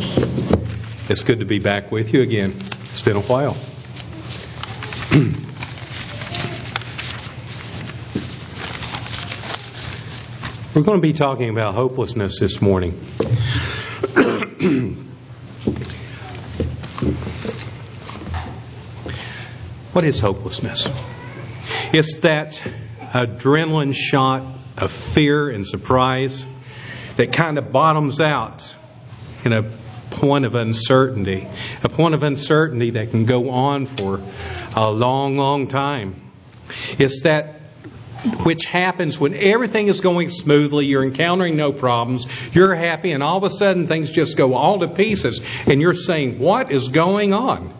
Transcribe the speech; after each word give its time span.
It's 0.00 1.22
good 1.24 1.40
to 1.40 1.44
be 1.44 1.58
back 1.58 1.92
with 1.92 2.14
you 2.14 2.22
again. 2.22 2.54
It's 2.92 3.02
been 3.02 3.16
a 3.16 3.20
while. 3.20 3.56
We're 10.74 10.82
going 10.82 10.98
to 10.98 11.02
be 11.02 11.12
talking 11.12 11.50
about 11.50 11.74
hopelessness 11.74 12.40
this 12.40 12.62
morning. 12.62 12.92
what 19.92 20.04
is 20.04 20.20
hopelessness? 20.20 20.88
It's 21.92 22.20
that 22.20 22.62
adrenaline 23.00 23.94
shot 23.94 24.44
of 24.78 24.90
fear 24.92 25.50
and 25.50 25.66
surprise 25.66 26.46
that 27.16 27.32
kind 27.32 27.58
of 27.58 27.72
bottoms 27.72 28.20
out 28.20 28.74
in 29.44 29.52
a 29.52 29.70
point 30.10 30.44
of 30.44 30.54
uncertainty, 30.54 31.46
a 31.82 31.88
point 31.88 32.14
of 32.14 32.22
uncertainty 32.22 32.90
that 32.90 33.10
can 33.10 33.24
go 33.24 33.50
on 33.50 33.86
for 33.86 34.20
a 34.76 34.90
long, 34.90 35.36
long 35.36 35.68
time. 35.68 36.20
It's 36.98 37.22
that 37.22 37.60
which 38.44 38.66
happens 38.66 39.18
when 39.18 39.34
everything 39.34 39.88
is 39.88 40.00
going 40.00 40.30
smoothly, 40.30 40.86
you're 40.86 41.02
encountering 41.02 41.56
no 41.56 41.72
problems, 41.72 42.26
you're 42.54 42.74
happy, 42.74 43.12
and 43.12 43.22
all 43.22 43.38
of 43.38 43.44
a 43.44 43.50
sudden 43.50 43.86
things 43.86 44.10
just 44.10 44.36
go 44.36 44.54
all 44.54 44.78
to 44.80 44.88
pieces, 44.88 45.40
and 45.66 45.80
you're 45.80 45.94
saying, 45.94 46.38
What 46.38 46.70
is 46.70 46.88
going 46.88 47.32
on? 47.32 47.72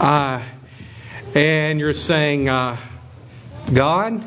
Uh, 0.00 0.46
and 1.34 1.80
you're 1.80 1.92
saying, 1.92 2.48
uh, 2.48 2.78
God, 3.72 4.24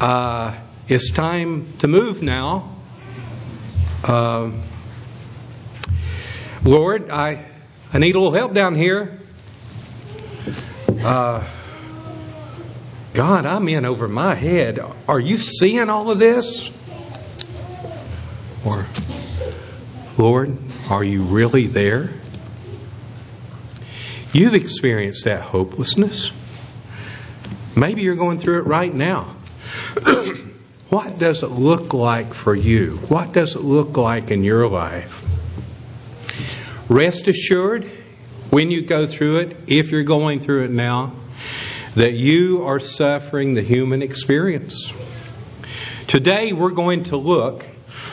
uh, 0.00 0.58
it's 0.88 1.10
time 1.12 1.72
to 1.78 1.88
move 1.88 2.22
now. 2.22 2.76
Uh, 4.02 4.50
Lord, 6.64 7.08
I, 7.10 7.46
I 7.92 7.98
need 7.98 8.14
a 8.14 8.18
little 8.18 8.34
help 8.34 8.52
down 8.52 8.74
here. 8.74 9.18
Uh, 11.02 11.48
God, 13.14 13.46
I'm 13.46 13.68
in 13.68 13.86
over 13.86 14.06
my 14.06 14.34
head. 14.34 14.78
Are 15.08 15.18
you 15.18 15.38
seeing 15.38 15.88
all 15.88 16.10
of 16.10 16.18
this? 16.18 16.70
Or, 18.64 18.86
Lord, 20.18 20.58
are 20.90 21.02
you 21.02 21.22
really 21.22 21.66
there? 21.66 22.10
You've 24.32 24.54
experienced 24.54 25.24
that 25.24 25.40
hopelessness. 25.40 26.30
Maybe 27.74 28.02
you're 28.02 28.16
going 28.16 28.38
through 28.38 28.58
it 28.58 28.66
right 28.66 28.92
now. 28.92 29.34
what 30.90 31.18
does 31.18 31.42
it 31.42 31.50
look 31.50 31.94
like 31.94 32.34
for 32.34 32.54
you? 32.54 32.98
What 33.08 33.32
does 33.32 33.56
it 33.56 33.62
look 33.62 33.96
like 33.96 34.30
in 34.30 34.44
your 34.44 34.68
life? 34.68 35.24
Rest 36.90 37.28
assured, 37.28 37.84
when 38.50 38.72
you 38.72 38.82
go 38.82 39.06
through 39.06 39.38
it, 39.38 39.56
if 39.68 39.92
you're 39.92 40.02
going 40.02 40.40
through 40.40 40.64
it 40.64 40.72
now, 40.72 41.12
that 41.94 42.14
you 42.14 42.64
are 42.64 42.80
suffering 42.80 43.54
the 43.54 43.62
human 43.62 44.02
experience. 44.02 44.92
Today 46.08 46.52
we're 46.52 46.72
going 46.72 47.04
to 47.04 47.16
look 47.16 47.64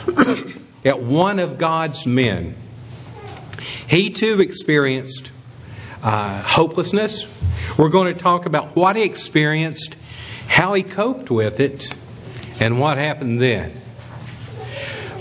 at 0.84 1.02
one 1.02 1.40
of 1.40 1.58
God's 1.58 2.06
men. 2.06 2.54
He 3.88 4.10
too 4.10 4.40
experienced 4.40 5.32
uh, 6.00 6.40
hopelessness. 6.40 7.26
We're 7.76 7.88
going 7.88 8.14
to 8.14 8.20
talk 8.20 8.46
about 8.46 8.76
what 8.76 8.94
he 8.94 9.02
experienced, 9.02 9.96
how 10.46 10.74
he 10.74 10.84
coped 10.84 11.32
with 11.32 11.58
it, 11.58 11.92
and 12.60 12.78
what 12.78 12.96
happened 12.96 13.42
then. 13.42 13.72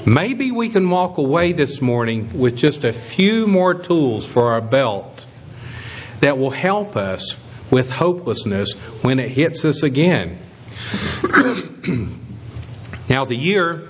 Maybe 0.08 0.52
we 0.52 0.70
can 0.70 0.90
walk 0.90 1.18
away 1.18 1.52
this 1.52 1.82
morning 1.82 2.40
with 2.40 2.56
just 2.56 2.86
a 2.86 2.94
few 2.94 3.46
more 3.46 3.74
tools 3.74 4.26
for 4.26 4.54
our 4.54 4.62
belt 4.62 5.26
that 6.22 6.38
will 6.38 6.50
help 6.50 6.96
us 6.96 7.36
with 7.70 7.90
hopelessness 7.90 8.72
when 9.02 9.20
it 9.20 9.28
hits 9.28 9.66
us 9.66 9.84
again. 9.84 10.40
now, 13.10 13.26
the 13.26 13.36
year 13.36 13.90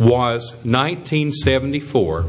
was 0.00 0.50
1974. 0.64 2.24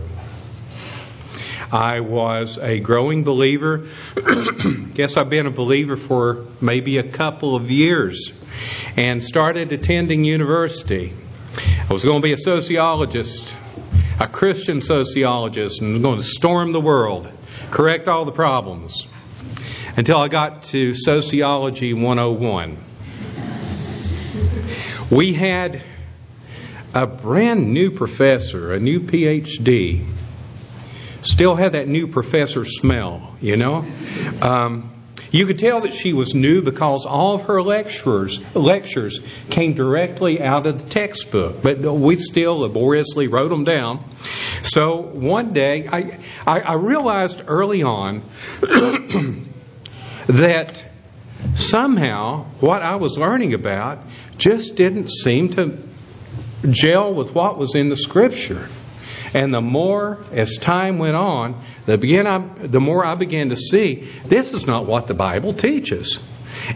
I 1.71 2.01
was 2.01 2.59
a 2.59 2.79
growing 2.79 3.23
believer. 3.23 3.87
Guess 4.93 5.17
I've 5.17 5.31
been 5.31 5.47
a 5.47 5.51
believer 5.51 5.95
for 5.95 6.45
maybe 6.61 6.99
a 6.99 7.09
couple 7.09 7.55
of 7.55 7.71
years 7.71 8.31
and 8.97 9.23
started 9.23 9.71
attending 9.71 10.25
university. 10.25 11.13
I 11.55 11.93
was 11.93 12.03
going 12.03 12.21
to 12.21 12.23
be 12.23 12.33
a 12.33 12.37
sociologist, 12.37 13.57
a 14.19 14.27
Christian 14.27 14.81
sociologist, 14.81 15.81
and 15.81 16.01
going 16.01 16.17
to 16.17 16.23
storm 16.23 16.71
the 16.71 16.79
world, 16.79 17.29
correct 17.71 18.07
all 18.07 18.25
the 18.25 18.31
problems 18.31 19.07
until 19.97 20.17
I 20.17 20.29
got 20.29 20.63
to 20.63 20.93
Sociology 20.93 21.93
101. 21.93 22.77
We 25.11 25.33
had 25.33 25.83
a 26.93 27.05
brand 27.05 27.73
new 27.73 27.91
professor, 27.91 28.73
a 28.73 28.79
new 28.79 29.01
PhD, 29.01 30.05
still 31.21 31.55
had 31.55 31.73
that 31.73 31.87
new 31.87 32.07
professor 32.07 32.63
smell, 32.63 33.35
you 33.41 33.57
know. 33.57 33.85
Um, 34.41 34.89
you 35.31 35.45
could 35.45 35.57
tell 35.57 35.81
that 35.81 35.93
she 35.93 36.13
was 36.13 36.35
new 36.35 36.61
because 36.61 37.05
all 37.05 37.35
of 37.35 37.43
her 37.43 37.61
lectures 37.61 38.39
lectures 38.53 39.19
came 39.49 39.73
directly 39.73 40.41
out 40.41 40.67
of 40.67 40.83
the 40.83 40.89
textbook, 40.89 41.63
but 41.63 41.79
we 41.79 42.17
still 42.17 42.59
laboriously 42.59 43.27
wrote 43.27 43.49
them 43.49 43.63
down. 43.63 44.05
So 44.63 44.97
one 44.97 45.53
day, 45.53 45.87
I 45.87 46.19
I, 46.45 46.59
I 46.59 46.73
realized 46.73 47.43
early 47.47 47.81
on 47.83 48.23
that 50.27 50.85
somehow 51.55 52.45
what 52.59 52.81
I 52.81 52.97
was 52.97 53.17
learning 53.17 53.53
about 53.53 54.03
just 54.37 54.75
didn't 54.75 55.11
seem 55.11 55.49
to 55.53 55.77
gel 56.69 57.13
with 57.13 57.33
what 57.33 57.57
was 57.57 57.75
in 57.75 57.89
the 57.89 57.97
Scripture. 57.97 58.67
And 59.33 59.53
the 59.53 59.61
more, 59.61 60.23
as 60.31 60.57
time 60.57 60.97
went 60.97 61.15
on, 61.15 61.63
the, 61.85 61.97
begin 61.97 62.27
I, 62.27 62.39
the 62.39 62.81
more 62.81 63.05
I 63.05 63.15
began 63.15 63.49
to 63.49 63.55
see 63.55 64.09
this 64.25 64.53
is 64.53 64.67
not 64.67 64.85
what 64.85 65.07
the 65.07 65.13
Bible 65.13 65.53
teaches. 65.53 66.19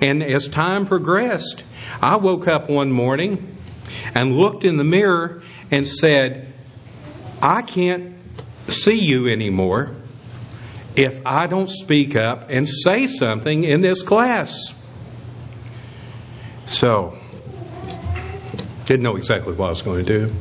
And 0.01 0.23
as 0.23 0.47
time 0.47 0.85
progressed, 0.85 1.63
I 2.01 2.15
woke 2.15 2.47
up 2.47 2.69
one 2.69 2.91
morning 2.91 3.57
and 4.13 4.35
looked 4.35 4.63
in 4.63 4.77
the 4.77 4.83
mirror 4.83 5.43
and 5.69 5.87
said, 5.87 6.53
I 7.41 7.61
can't 7.61 8.15
see 8.69 8.99
you 8.99 9.27
anymore 9.27 9.91
if 10.95 11.25
I 11.25 11.47
don't 11.47 11.69
speak 11.69 12.15
up 12.15 12.49
and 12.49 12.69
say 12.69 13.07
something 13.07 13.65
in 13.65 13.81
this 13.81 14.01
class. 14.01 14.73
So, 16.67 17.17
didn't 18.85 19.03
know 19.03 19.17
exactly 19.17 19.53
what 19.53 19.65
I 19.65 19.69
was 19.69 19.81
going 19.81 20.05
to 20.05 20.19
do. 20.19 20.33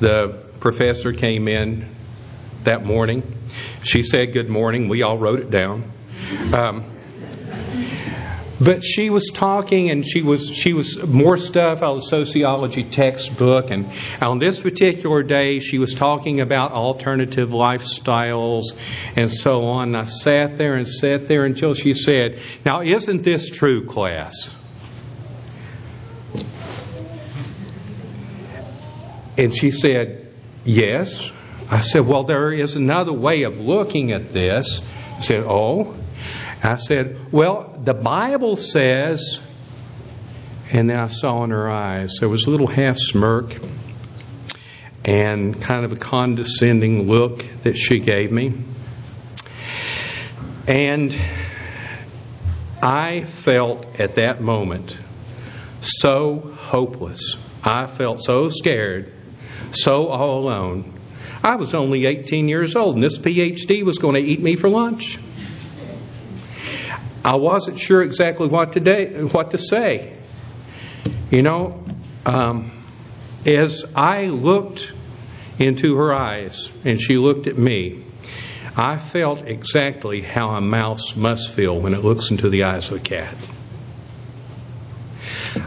The 0.00 0.45
professor 0.60 1.12
came 1.12 1.48
in 1.48 1.88
that 2.64 2.84
morning. 2.84 3.22
She 3.82 4.02
said 4.02 4.32
good 4.32 4.48
morning. 4.48 4.88
We 4.88 5.02
all 5.02 5.18
wrote 5.18 5.40
it 5.40 5.50
down. 5.50 5.90
Um, 6.52 6.96
but 8.60 8.82
she 8.82 9.10
was 9.10 9.30
talking 9.34 9.90
and 9.90 10.06
she 10.06 10.22
was 10.22 10.48
she 10.48 10.72
was 10.72 11.06
more 11.06 11.36
stuff 11.36 11.82
out 11.82 11.96
of 11.96 12.04
sociology 12.04 12.84
textbook 12.84 13.70
and 13.70 13.86
on 14.22 14.38
this 14.38 14.62
particular 14.62 15.22
day 15.22 15.58
she 15.58 15.78
was 15.78 15.92
talking 15.92 16.40
about 16.40 16.72
alternative 16.72 17.50
lifestyles 17.50 18.64
and 19.14 19.30
so 19.30 19.66
on. 19.66 19.88
And 19.88 19.96
I 19.96 20.04
sat 20.04 20.56
there 20.56 20.74
and 20.74 20.88
sat 20.88 21.28
there 21.28 21.44
until 21.44 21.74
she 21.74 21.92
said, 21.92 22.40
Now 22.64 22.80
isn't 22.80 23.22
this 23.22 23.50
true, 23.50 23.84
class? 23.84 24.54
And 29.38 29.54
she 29.54 29.70
said, 29.70 30.25
Yes. 30.66 31.30
I 31.70 31.80
said, 31.80 32.06
Well, 32.06 32.24
there 32.24 32.52
is 32.52 32.74
another 32.76 33.12
way 33.12 33.42
of 33.44 33.60
looking 33.60 34.12
at 34.12 34.32
this. 34.32 34.86
I 35.16 35.20
said, 35.20 35.44
Oh. 35.46 35.94
I 36.62 36.76
said, 36.76 37.32
Well, 37.32 37.78
the 37.82 37.94
Bible 37.94 38.56
says, 38.56 39.40
and 40.72 40.90
then 40.90 40.98
I 40.98 41.06
saw 41.06 41.44
in 41.44 41.50
her 41.50 41.70
eyes, 41.70 42.16
there 42.18 42.28
was 42.28 42.46
a 42.46 42.50
little 42.50 42.66
half 42.66 42.96
smirk 42.98 43.54
and 45.04 45.60
kind 45.62 45.84
of 45.84 45.92
a 45.92 45.96
condescending 45.96 47.08
look 47.08 47.44
that 47.62 47.76
she 47.76 48.00
gave 48.00 48.32
me. 48.32 48.64
And 50.66 51.16
I 52.82 53.22
felt 53.22 54.00
at 54.00 54.16
that 54.16 54.40
moment 54.40 54.98
so 55.80 56.52
hopeless. 56.56 57.36
I 57.62 57.86
felt 57.86 58.24
so 58.24 58.48
scared, 58.48 59.12
so 59.76 60.08
all 60.08 60.40
alone. 60.40 60.92
I 61.42 61.56
was 61.56 61.74
only 61.74 62.06
18 62.06 62.48
years 62.48 62.74
old, 62.74 62.96
and 62.96 63.04
this 63.04 63.18
PhD 63.18 63.82
was 63.82 63.98
going 63.98 64.14
to 64.14 64.20
eat 64.20 64.40
me 64.40 64.56
for 64.56 64.68
lunch. 64.68 65.18
I 67.24 67.36
wasn't 67.36 67.78
sure 67.78 68.02
exactly 68.02 68.48
what 68.48 68.72
to, 68.74 68.80
day, 68.80 69.22
what 69.22 69.50
to 69.50 69.58
say. 69.58 70.16
You 71.30 71.42
know, 71.42 71.82
um, 72.24 72.70
as 73.44 73.84
I 73.94 74.26
looked 74.26 74.92
into 75.58 75.96
her 75.96 76.14
eyes 76.14 76.70
and 76.84 77.00
she 77.00 77.16
looked 77.16 77.46
at 77.46 77.58
me, 77.58 78.04
I 78.76 78.98
felt 78.98 79.42
exactly 79.42 80.20
how 80.20 80.50
a 80.50 80.60
mouse 80.60 81.16
must 81.16 81.52
feel 81.54 81.80
when 81.80 81.94
it 81.94 82.04
looks 82.04 82.30
into 82.30 82.48
the 82.48 82.64
eyes 82.64 82.90
of 82.90 82.98
a 82.98 83.00
cat. 83.00 83.34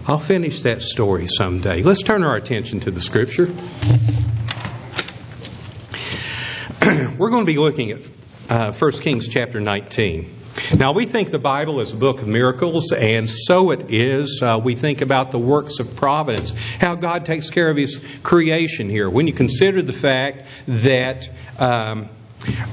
I'll 0.10 0.18
finish 0.18 0.62
that 0.62 0.82
story 0.82 1.28
someday. 1.28 1.84
Let's 1.84 2.02
turn 2.02 2.24
our 2.24 2.36
attention 2.36 2.80
to 2.80 2.90
the 2.90 3.00
scripture. 3.00 3.46
We're 7.20 7.30
going 7.30 7.46
to 7.46 7.52
be 7.52 7.60
looking 7.60 7.92
at 7.92 8.02
uh, 8.50 8.72
1 8.72 8.92
Kings 9.04 9.28
chapter 9.28 9.60
19. 9.60 10.36
Now, 10.76 10.94
we 10.94 11.06
think 11.06 11.30
the 11.30 11.38
Bible 11.38 11.80
is 11.80 11.94
a 11.94 11.96
book 11.96 12.24
of 12.24 12.28
miracles, 12.28 12.92
and 12.92 13.30
so 13.30 13.70
it 13.70 13.94
is. 13.94 14.42
Uh, 14.42 14.58
we 14.58 14.74
think 14.74 15.02
about 15.02 15.30
the 15.30 15.38
works 15.38 15.78
of 15.78 15.96
providence, 15.96 16.54
how 16.80 16.96
God 16.96 17.28
takes 17.28 17.52
care 17.52 17.70
of 17.70 17.78
His 17.78 18.02
creation 18.24 18.90
here. 18.90 19.12
When 19.12 19.28
you 19.28 19.34
consider 19.34 19.84
the 19.84 19.94
fact 19.94 20.42
that 20.66 21.30
um, 21.60 22.10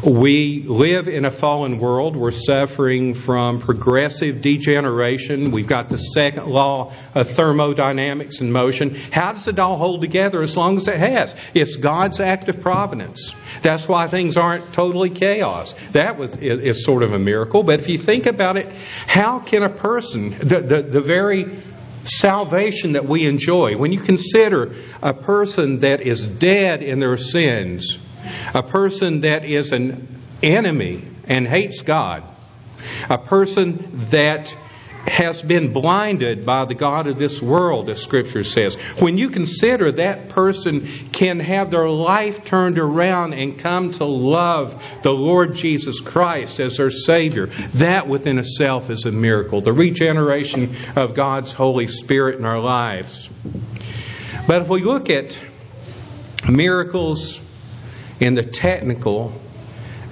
we 0.04 0.62
live 0.62 1.08
in 1.08 1.24
a 1.24 1.30
fallen 1.30 1.78
world. 1.78 2.16
We're 2.16 2.30
suffering 2.30 3.14
from 3.14 3.58
progressive 3.58 4.40
degeneration. 4.40 5.50
We've 5.50 5.66
got 5.66 5.88
the 5.88 5.98
second 5.98 6.46
law 6.46 6.92
of 7.14 7.30
thermodynamics 7.30 8.40
in 8.40 8.52
motion. 8.52 8.94
How 8.94 9.32
does 9.32 9.48
it 9.48 9.58
all 9.58 9.76
hold 9.76 10.02
together 10.02 10.40
as 10.40 10.56
long 10.56 10.76
as 10.76 10.86
it 10.86 10.98
has? 10.98 11.34
It's 11.54 11.76
God's 11.76 12.20
act 12.20 12.48
of 12.48 12.60
providence. 12.60 13.34
That's 13.62 13.88
why 13.88 14.06
things 14.08 14.36
aren't 14.36 14.72
totally 14.72 15.10
chaos. 15.10 15.74
That 15.92 16.16
was, 16.16 16.36
is 16.36 16.84
sort 16.84 17.02
of 17.02 17.12
a 17.12 17.18
miracle. 17.18 17.62
But 17.62 17.80
if 17.80 17.88
you 17.88 17.98
think 17.98 18.26
about 18.26 18.56
it, 18.56 18.72
how 19.06 19.40
can 19.40 19.64
a 19.64 19.70
person, 19.70 20.30
the, 20.30 20.60
the, 20.60 20.82
the 20.82 21.00
very 21.00 21.58
salvation 22.04 22.92
that 22.92 23.06
we 23.06 23.26
enjoy, 23.26 23.76
when 23.76 23.90
you 23.90 24.00
consider 24.00 24.74
a 25.02 25.12
person 25.12 25.80
that 25.80 26.02
is 26.02 26.24
dead 26.24 26.82
in 26.82 27.00
their 27.00 27.16
sins, 27.16 27.98
a 28.55 28.62
person 28.62 29.23
that 29.23 29.44
is 29.44 29.73
an 29.73 30.06
enemy 30.43 31.02
and 31.28 31.46
hates 31.46 31.82
God, 31.82 32.23
a 33.08 33.19
person 33.19 34.06
that 34.11 34.55
has 35.06 35.43
been 35.43 35.73
blinded 35.73 36.44
by 36.44 36.64
the 36.64 36.75
God 36.75 37.06
of 37.06 37.19
this 37.19 37.40
world, 37.40 37.88
as 37.88 38.02
Scripture 38.02 38.44
says. 38.44 38.75
When 38.99 39.19
you 39.19 39.31
consider 39.31 39.93
that 39.93 40.31
person 40.31 40.87
can 41.12 41.40
have 41.40 41.70
their 41.70 41.88
life 41.88 42.44
turned 42.44 42.78
around 42.78 43.34
and 43.34 43.58
come 43.58 43.93
to 43.93 44.05
love 44.05 44.82
the 45.02 45.12
Lord 45.12 45.55
Jesus 45.55 46.00
Christ 46.00 46.61
as 46.61 46.76
their 46.76 46.90
Savior, 46.90 47.46
that 47.75 48.08
within 48.08 48.38
itself 48.38 48.90
is 48.90 49.05
a 49.05 49.12
miracle. 49.12 49.61
The 49.61 49.73
regeneration 49.73 50.75
of 50.96 51.14
God's 51.14 51.52
Holy 51.52 51.87
Spirit 51.87 52.38
in 52.38 52.44
our 52.44 52.61
lives. 52.61 53.28
But 54.46 54.62
if 54.62 54.69
we 54.69 54.82
look 54.82 55.11
at 55.11 55.38
miracles 56.49 57.40
in 58.20 58.34
the 58.34 58.42
technical 58.42 59.32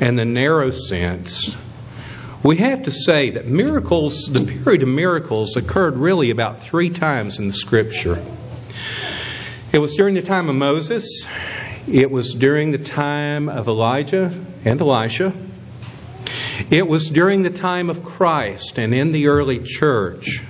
and 0.01 0.19
the 0.19 0.25
narrow 0.25 0.71
sense, 0.71 1.57
we 2.43 2.59
have 2.59 2.83
to 2.83 2.91
say 2.91 3.31
that 3.31 3.49
miracles, 3.49 4.27
the 4.27 4.45
period 4.45 4.83
of 4.83 4.89
miracles, 4.89 5.57
occurred 5.57 5.97
really 5.97 6.31
about 6.31 6.61
three 6.61 6.91
times 6.91 7.39
in 7.39 7.47
the 7.47 7.55
Scripture. 7.55 8.23
It 9.73 9.79
was 9.79 9.97
during 9.97 10.15
the 10.15 10.23
time 10.23 10.51
of 10.51 10.55
Moses, 10.55 11.27
it 11.89 12.11
was 12.11 12.35
during 12.35 12.71
the 12.71 12.79
time 12.79 13.49
of 13.49 13.67
Elijah 13.67 14.31
and 14.65 14.81
Elisha, 14.81 15.33
it 16.71 16.87
was 16.87 17.11
during 17.11 17.43
the 17.43 17.51
time 17.51 17.91
of 17.91 18.05
Christ 18.05 18.79
and 18.79 18.95
in 18.95 19.13
the 19.13 19.29
early 19.29 19.61
church. 19.65 20.43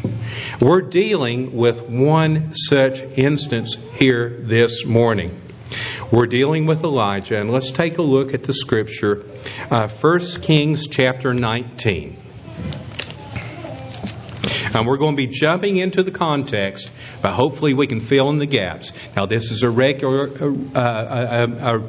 We're 0.60 0.82
dealing 0.82 1.56
with 1.56 1.82
one 1.88 2.54
such 2.54 3.00
instance 3.00 3.76
here 3.98 4.28
this 4.42 4.84
morning. 4.84 5.40
We're 6.12 6.26
dealing 6.26 6.66
with 6.66 6.84
Elijah, 6.84 7.36
and 7.36 7.50
let's 7.50 7.70
take 7.70 7.98
a 7.98 8.02
look 8.02 8.34
at 8.34 8.42
the 8.42 8.52
scripture, 8.52 9.24
uh, 9.70 9.88
1 9.88 10.20
Kings 10.42 10.86
chapter 10.86 11.32
19. 11.32 12.16
And 14.74 14.86
we're 14.86 14.98
going 14.98 15.16
to 15.16 15.16
be 15.16 15.28
jumping 15.28 15.78
into 15.78 16.02
the 16.02 16.10
context, 16.10 16.90
but 17.22 17.32
hopefully 17.32 17.74
we 17.74 17.86
can 17.86 18.00
fill 18.00 18.28
in 18.30 18.38
the 18.38 18.46
gaps. 18.46 18.92
Now, 19.16 19.26
this 19.26 19.50
is 19.50 19.62
a 19.62 19.70
regular, 19.70 20.28
uh, 20.28 20.78
a, 20.78 21.74
a, 21.74 21.78
a 21.78 21.88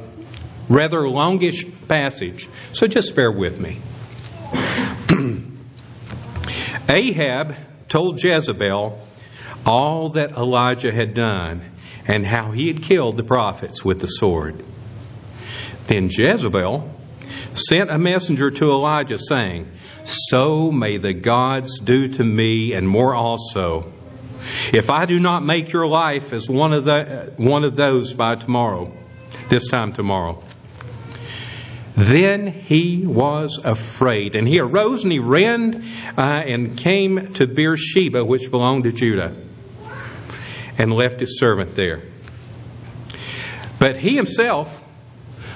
rather 0.69 1.07
longish 1.09 1.65
passage, 1.87 2.47
so 2.71 2.87
just 2.87 3.15
bear 3.15 3.31
with 3.31 3.59
me. 3.59 3.79
Ahab 6.89 7.55
told 7.89 8.23
Jezebel 8.23 8.99
all 9.65 10.09
that 10.09 10.31
Elijah 10.31 10.91
had 10.91 11.13
done 11.13 11.71
and 12.07 12.25
how 12.25 12.51
he 12.51 12.67
had 12.67 12.83
killed 12.83 13.17
the 13.17 13.23
prophets 13.23 13.83
with 13.83 13.99
the 13.99 14.07
sword. 14.07 14.63
Then 15.87 16.09
Jezebel 16.09 16.91
sent 17.55 17.89
a 17.89 17.97
messenger 17.97 18.51
to 18.51 18.71
Elijah, 18.71 19.17
saying, 19.17 19.71
So 20.03 20.71
may 20.71 20.97
the 20.97 21.13
gods 21.13 21.79
do 21.79 22.07
to 22.07 22.23
me, 22.23 22.73
and 22.73 22.87
more 22.87 23.13
also, 23.13 23.91
if 24.73 24.89
I 24.89 25.05
do 25.05 25.19
not 25.19 25.43
make 25.43 25.71
your 25.71 25.87
life 25.87 26.33
as 26.33 26.49
one 26.49 26.73
of, 26.73 26.85
the, 26.85 27.33
one 27.37 27.63
of 27.63 27.75
those 27.75 28.13
by 28.13 28.35
tomorrow, 28.35 28.91
this 29.49 29.67
time 29.69 29.93
tomorrow. 29.93 30.43
Then 31.97 32.47
he 32.47 33.05
was 33.05 33.59
afraid, 33.63 34.35
and 34.35 34.47
he 34.47 34.59
arose 34.59 35.03
and 35.03 35.13
he 35.13 35.19
ran 35.19 35.85
uh, 36.17 36.21
and 36.21 36.77
came 36.77 37.33
to 37.35 37.47
Beersheba, 37.47 38.23
which 38.25 38.51
belonged 38.51 38.83
to 38.83 38.91
Judah 38.91 39.33
and 40.77 40.91
left 40.93 41.19
his 41.19 41.39
servant 41.39 41.75
there. 41.75 42.01
But 43.79 43.97
he 43.97 44.15
himself 44.15 44.83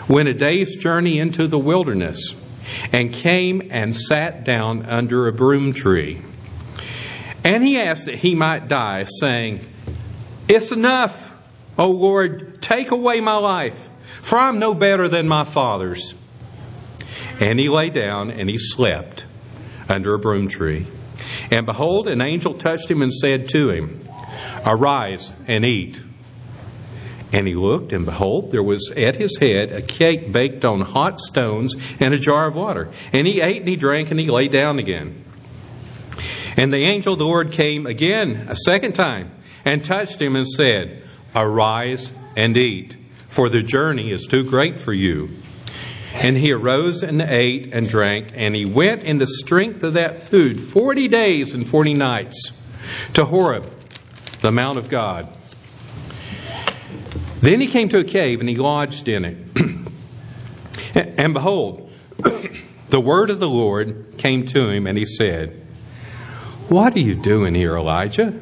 went 0.08 0.30
a 0.30 0.34
day's 0.34 0.76
journey 0.76 1.20
into 1.20 1.48
the 1.48 1.60
wilderness 1.60 2.36
and 2.92 3.14
came 3.14 3.70
and 3.72 3.96
sat 3.96 4.44
down 4.44 4.86
under 4.86 5.28
a 5.28 5.34
broom 5.34 5.74
tree. 5.74 6.22
And 7.44 7.64
he 7.64 7.80
asked 7.80 8.06
that 8.08 8.16
he 8.16 8.36
might 8.36 8.68
die, 8.68 9.06
saying, 9.06 9.62
It's 10.48 10.72
enough, 10.72 11.32
O 11.78 11.92
Lord, 11.92 12.62
take 12.62 12.92
away 12.92 13.22
my 13.22 13.38
life, 13.38 13.90
for 14.22 14.38
I'm 14.38 14.60
no 14.60 14.74
better 14.74 15.08
than 15.08 15.28
my 15.28 15.44
fathers. 15.44 16.14
And 17.40 17.58
he 17.58 17.70
lay 17.70 17.90
down 17.90 18.32
and 18.32 18.50
he 18.50 18.58
slept 18.58 19.26
under 19.88 20.14
a 20.14 20.20
broom 20.20 20.50
tree. 20.50 20.86
And 21.52 21.66
behold, 21.66 22.08
an 22.08 22.22
angel 22.22 22.54
touched 22.54 22.92
him 22.92 23.02
and 23.02 23.14
said 23.14 23.50
to 23.50 23.70
him, 23.70 24.02
Arise 24.66 25.32
and 25.48 25.66
eat. 25.66 26.02
And 27.32 27.48
he 27.48 27.54
looked, 27.54 27.94
and 27.94 28.06
behold, 28.06 28.52
there 28.52 28.64
was 28.64 28.92
at 28.98 29.16
his 29.16 29.38
head 29.38 29.72
a 29.72 29.82
cake 29.82 30.32
baked 30.32 30.66
on 30.66 30.82
hot 30.82 31.20
stones 31.20 31.76
and 32.00 32.14
a 32.14 32.18
jar 32.18 32.48
of 32.48 32.56
water. 32.56 32.90
And 33.14 33.28
he 33.28 33.40
ate 33.42 33.60
and 33.60 33.68
he 33.68 33.76
drank 33.76 34.10
and 34.10 34.20
he 34.20 34.30
lay 34.32 34.48
down 34.48 34.80
again. 34.80 35.24
And 36.58 36.74
the 36.74 36.86
angel 36.86 37.14
of 37.14 37.20
the 37.20 37.26
Lord 37.26 37.52
came 37.52 37.86
again 37.86 38.48
a 38.50 38.56
second 38.56 38.94
time 38.94 39.32
and 39.64 39.86
touched 39.86 40.20
him 40.20 40.36
and 40.36 40.48
said, 40.48 41.04
Arise 41.36 42.12
and 42.36 42.58
eat, 42.58 42.98
for 43.28 43.50
the 43.50 43.62
journey 43.62 44.12
is 44.12 44.26
too 44.26 44.44
great 44.44 44.80
for 44.80 44.94
you. 44.94 45.30
And 46.16 46.36
he 46.36 46.52
arose 46.52 47.04
and 47.04 47.22
ate 47.22 47.74
and 47.74 47.88
drank, 47.88 48.32
and 48.34 48.56
he 48.56 48.66
went 48.66 49.04
in 49.04 49.20
the 49.20 49.28
strength 49.28 49.84
of 49.84 49.94
that 49.94 50.18
food 50.18 50.60
forty 50.60 51.08
days 51.08 51.54
and 51.54 51.66
forty 51.66 51.94
nights 51.94 52.52
to 53.14 53.24
Horeb 53.24 53.79
the 54.42 54.52
Mount 54.52 54.78
of 54.78 54.90
God. 54.90 55.28
Then 57.42 57.62
he 57.62 57.68
came 57.68 57.90
to 57.90 58.00
a 58.00 58.04
cave 58.04 58.42
and 58.42 58.50
he 58.50 58.56
lodged 58.56 59.08
in 59.08 59.26
it. 59.26 59.38
and 61.18 61.34
behold, 61.34 61.92
the 62.90 63.00
word 63.00 63.30
of 63.30 63.40
the 63.40 63.50
Lord 63.50 64.16
came 64.18 64.46
to 64.48 64.70
him 64.70 64.88
and 64.88 64.98
he 64.98 65.06
said, 65.06 65.66
What 66.68 66.96
are 66.96 67.00
you 67.00 67.16
doing 67.16 67.56
here, 67.56 67.78
Elijah? 67.78 68.38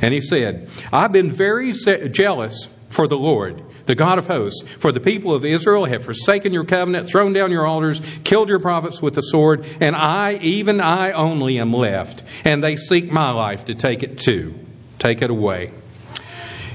And 0.00 0.12
he 0.14 0.20
said, 0.20 0.68
I've 0.92 1.12
been 1.12 1.30
very 1.30 1.72
jealous 1.72 2.68
for 2.88 3.06
the 3.06 3.16
Lord, 3.16 3.62
the 3.86 3.94
God 3.94 4.18
of 4.18 4.26
hosts, 4.26 4.62
for 4.78 4.92
the 4.92 5.00
people 5.00 5.34
of 5.34 5.44
Israel 5.44 5.84
have 5.84 6.04
forsaken 6.04 6.52
your 6.52 6.64
covenant, 6.64 7.08
thrown 7.08 7.32
down 7.32 7.50
your 7.50 7.66
altars, 7.66 8.00
killed 8.22 8.48
your 8.48 8.60
prophets 8.60 9.02
with 9.02 9.14
the 9.14 9.22
sword, 9.22 9.64
and 9.80 9.96
I, 9.96 10.34
even 10.34 10.80
I 10.80 11.12
only, 11.12 11.58
am 11.58 11.72
left, 11.72 12.22
and 12.44 12.62
they 12.62 12.76
seek 12.76 13.10
my 13.10 13.32
life 13.32 13.66
to 13.66 13.74
take 13.74 14.02
it 14.02 14.18
too. 14.18 14.54
Take 15.04 15.20
it 15.20 15.28
away. 15.28 15.70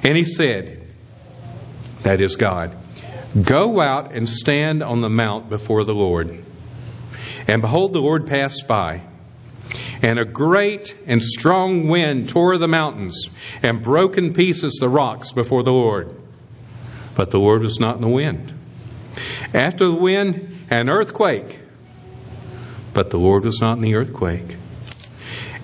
And 0.03 0.15
he 0.15 0.23
said, 0.23 0.85
That 2.03 2.21
is 2.21 2.35
God. 2.35 2.77
Go 3.43 3.79
out 3.81 4.13
and 4.13 4.29
stand 4.29 4.83
on 4.83 5.01
the 5.01 5.09
mount 5.09 5.49
before 5.49 5.83
the 5.83 5.95
Lord. 5.95 6.43
And 7.47 7.63
behold, 7.63 7.91
the 7.93 8.01
Lord 8.01 8.27
passed 8.27 8.67
by. 8.67 9.01
And 10.03 10.19
a 10.19 10.25
great 10.25 10.95
and 11.07 11.23
strong 11.23 11.87
wind 11.87 12.29
tore 12.29 12.59
the 12.59 12.67
mountains 12.67 13.29
and 13.63 13.81
broke 13.81 14.19
in 14.19 14.35
pieces 14.35 14.75
the 14.79 14.89
rocks 14.89 15.31
before 15.31 15.63
the 15.63 15.73
Lord. 15.73 16.15
But 17.15 17.31
the 17.31 17.39
Lord 17.39 17.63
was 17.63 17.79
not 17.79 17.95
in 17.95 18.01
the 18.01 18.07
wind. 18.07 18.53
After 19.55 19.87
the 19.87 19.95
wind, 19.95 20.67
an 20.69 20.87
earthquake. 20.87 21.57
But 22.93 23.09
the 23.09 23.17
Lord 23.17 23.43
was 23.43 23.59
not 23.59 23.77
in 23.77 23.81
the 23.81 23.95
earthquake. 23.95 24.55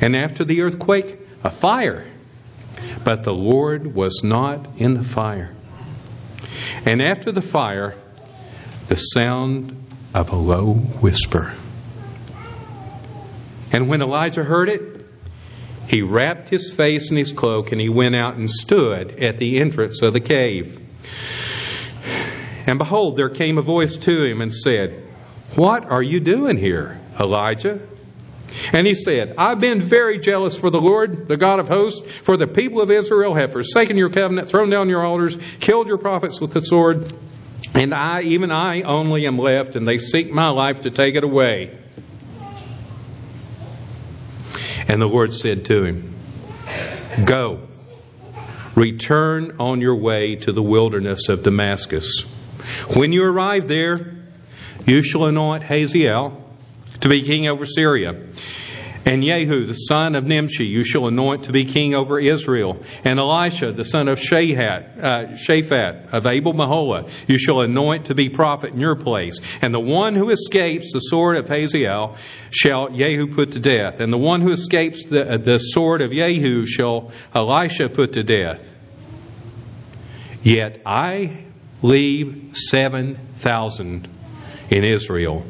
And 0.02 0.16
after 0.16 0.44
the 0.44 0.64
earthquake, 0.64 1.20
a 1.44 1.52
fire. 1.52 2.08
But 3.06 3.24
the 3.24 3.34
Lord 3.34 3.94
was 3.94 4.22
not 4.24 4.68
in 4.78 4.96
the 4.96 5.04
fire. 5.04 5.52
and 6.86 7.02
after 7.02 7.32
the 7.32 7.42
fire, 7.42 7.96
the 8.88 8.96
sound 8.96 9.86
of 10.14 10.32
a 10.32 10.36
low 10.36 10.74
whisper. 10.74 11.54
And 13.72 13.88
when 13.90 14.02
Elijah 14.02 14.44
heard 14.44 14.70
it, 14.70 15.06
he 15.88 16.02
wrapped 16.02 16.50
his 16.50 16.74
face 16.74 17.12
in 17.12 17.18
his 17.18 17.32
cloak 17.32 17.72
and 17.72 17.80
he 17.80 17.90
went 17.90 18.16
out 18.16 18.36
and 18.36 18.50
stood 18.50 19.24
at 19.24 19.38
the 19.38 19.60
entrance 19.60 20.02
of 20.02 20.14
the 20.14 20.20
cave. 20.20 20.80
And 22.66 22.80
behold, 22.80 23.18
there 23.18 23.30
came 23.30 23.60
a 23.60 23.62
voice 23.62 23.98
to 23.98 24.24
him 24.24 24.42
and 24.42 24.52
said, 24.52 25.04
What 25.56 25.86
are 25.86 26.02
you 26.02 26.20
doing 26.20 26.58
here, 26.58 27.00
Elijah? 27.20 27.80
And 28.74 28.88
he 28.88 28.96
said, 28.96 29.36
I've 29.38 29.60
been 29.60 29.82
very 29.82 30.20
jealous 30.20 30.58
for 30.58 30.70
the 30.70 30.80
Lord, 30.80 31.28
the 31.28 31.38
God 31.38 31.60
of 31.60 31.68
hosts, 31.68 32.08
for 32.24 32.38
the 32.38 32.48
people 32.48 32.82
of 32.82 32.92
Israel 32.92 33.34
have 33.34 33.52
forsaken 33.52 33.98
your 33.98 34.10
covenant, 34.10 34.50
thrown 34.50 34.70
down 34.70 34.90
your 34.90 35.04
altars, 35.04 35.38
killed 35.60 35.88
your 35.88 35.98
prophets 35.98 36.40
with 36.40 36.52
the 36.52 36.62
sword, 36.62 37.12
and 37.74 37.94
I, 37.94 38.22
even 38.22 38.52
I, 38.52 38.84
only 38.84 39.28
am 39.28 39.38
left, 39.38 39.76
and 39.76 39.88
they 39.88 39.98
seek 39.98 40.32
my 40.32 40.50
life 40.50 40.82
to 40.82 40.90
take 40.90 41.16
it 41.16 41.24
away. 41.24 41.78
And 44.88 45.02
the 45.02 45.08
Lord 45.08 45.34
said 45.34 45.66
to 45.66 45.84
him, 45.84 46.14
Go, 47.26 47.68
return 48.76 49.58
on 49.60 49.82
your 49.82 49.96
way 49.96 50.36
to 50.36 50.52
the 50.52 50.62
wilderness 50.62 51.28
of 51.30 51.44
Damascus. 51.44 52.22
When 52.96 53.12
you 53.12 53.24
arrive 53.24 53.68
there, 53.68 54.16
you 54.86 55.02
shall 55.02 55.26
anoint 55.26 55.64
Hazael 55.64 56.45
to 57.06 57.10
be 57.10 57.22
king 57.22 57.48
over 57.48 57.68
Syria. 57.68 58.20
And 59.06 59.22
Jehu, 59.22 59.66
the 59.66 59.76
son 59.76 60.16
of 60.16 60.24
Nimshi, 60.24 60.66
you 60.66 60.84
shall 60.84 61.06
anoint 61.06 61.44
to 61.44 61.52
be 61.52 61.64
king 61.64 61.94
over 61.94 62.20
Israel. 62.20 62.84
And 63.04 63.20
Elisha, 63.20 63.74
the 63.74 63.86
son 63.86 64.08
of 64.08 64.18
Shaphat, 64.18 64.98
uh, 64.98 65.28
Shaphat 65.36 66.12
of 66.12 66.26
Abel 66.26 66.54
Meholah, 66.54 67.08
you 67.28 67.38
shall 67.38 67.62
anoint 67.62 68.08
to 68.08 68.16
be 68.16 68.30
prophet 68.30 68.74
in 68.74 68.80
your 68.80 68.96
place. 68.96 69.40
And 69.62 69.72
the 69.72 69.80
one 69.80 70.16
who 70.16 70.32
escapes 70.32 70.94
the 70.94 71.00
sword 71.00 71.38
of 71.38 71.48
Hazael 71.48 72.18
shall 72.50 72.90
Jehu 72.90 73.28
put 73.36 73.52
to 73.52 73.60
death. 73.60 74.00
And 74.00 74.12
the 74.12 74.18
one 74.18 74.42
who 74.42 74.52
escapes 74.52 75.06
the, 75.06 75.38
the 75.38 75.60
sword 75.60 76.02
of 76.02 76.10
Jehu 76.12 76.66
shall 76.66 77.12
Elisha 77.36 77.88
put 77.88 78.14
to 78.14 78.24
death. 78.24 78.68
Yet 80.42 80.82
I 80.88 81.46
leave 81.84 82.54
7,000 82.56 84.08
in 84.72 84.84
Israel, 84.84 85.46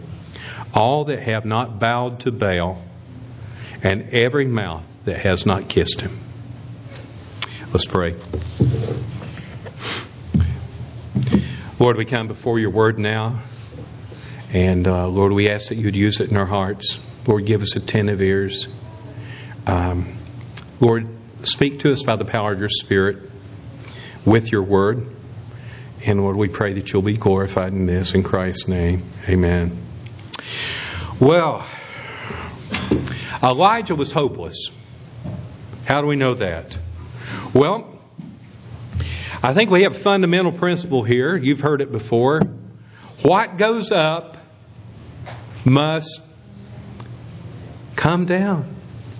all 0.75 1.05
that 1.05 1.19
have 1.19 1.45
not 1.45 1.79
bowed 1.79 2.19
to 2.21 2.31
Baal, 2.31 2.83
and 3.81 4.09
every 4.13 4.45
mouth 4.45 4.85
that 5.05 5.19
has 5.19 5.45
not 5.45 5.69
kissed 5.69 6.01
him. 6.01 6.19
Let's 7.71 7.85
pray. 7.85 8.15
Lord, 11.79 11.97
we 11.97 12.05
come 12.05 12.27
before 12.27 12.59
your 12.59 12.71
word 12.71 12.99
now. 12.99 13.41
And 14.53 14.87
uh, 14.87 15.07
Lord, 15.07 15.33
we 15.33 15.49
ask 15.49 15.69
that 15.69 15.75
you'd 15.75 15.95
use 15.95 16.21
it 16.21 16.31
in 16.31 16.37
our 16.37 16.45
hearts. 16.45 16.99
Lord, 17.27 17.45
give 17.45 17.61
us 17.61 17.75
attentive 17.75 18.21
ears. 18.21 18.67
Um, 19.67 20.17
Lord, 20.79 21.09
speak 21.43 21.79
to 21.79 21.91
us 21.91 22.03
by 22.03 22.15
the 22.15 22.25
power 22.25 22.53
of 22.53 22.59
your 22.59 22.69
Spirit 22.69 23.29
with 24.25 24.51
your 24.51 24.63
word. 24.63 25.15
And 26.05 26.21
Lord, 26.21 26.37
we 26.37 26.47
pray 26.47 26.73
that 26.73 26.93
you'll 26.93 27.01
be 27.01 27.17
glorified 27.17 27.73
in 27.73 27.85
this. 27.85 28.13
In 28.13 28.23
Christ's 28.23 28.67
name, 28.67 29.03
amen. 29.27 29.84
Well, 31.19 31.65
Elijah 33.41 33.95
was 33.95 34.11
hopeless. 34.11 34.69
How 35.85 36.01
do 36.01 36.07
we 36.07 36.17
know 36.17 36.33
that? 36.33 36.77
Well, 37.53 37.99
I 39.41 39.53
think 39.53 39.69
we 39.69 39.83
have 39.83 39.95
a 39.95 39.99
fundamental 39.99 40.51
principle 40.51 41.03
here. 41.03 41.37
You've 41.37 41.61
heard 41.61 41.81
it 41.81 41.91
before. 41.91 42.41
What 43.21 43.57
goes 43.57 43.91
up 43.93 44.37
must 45.63 46.21
come 47.95 48.25
down. 48.25 48.75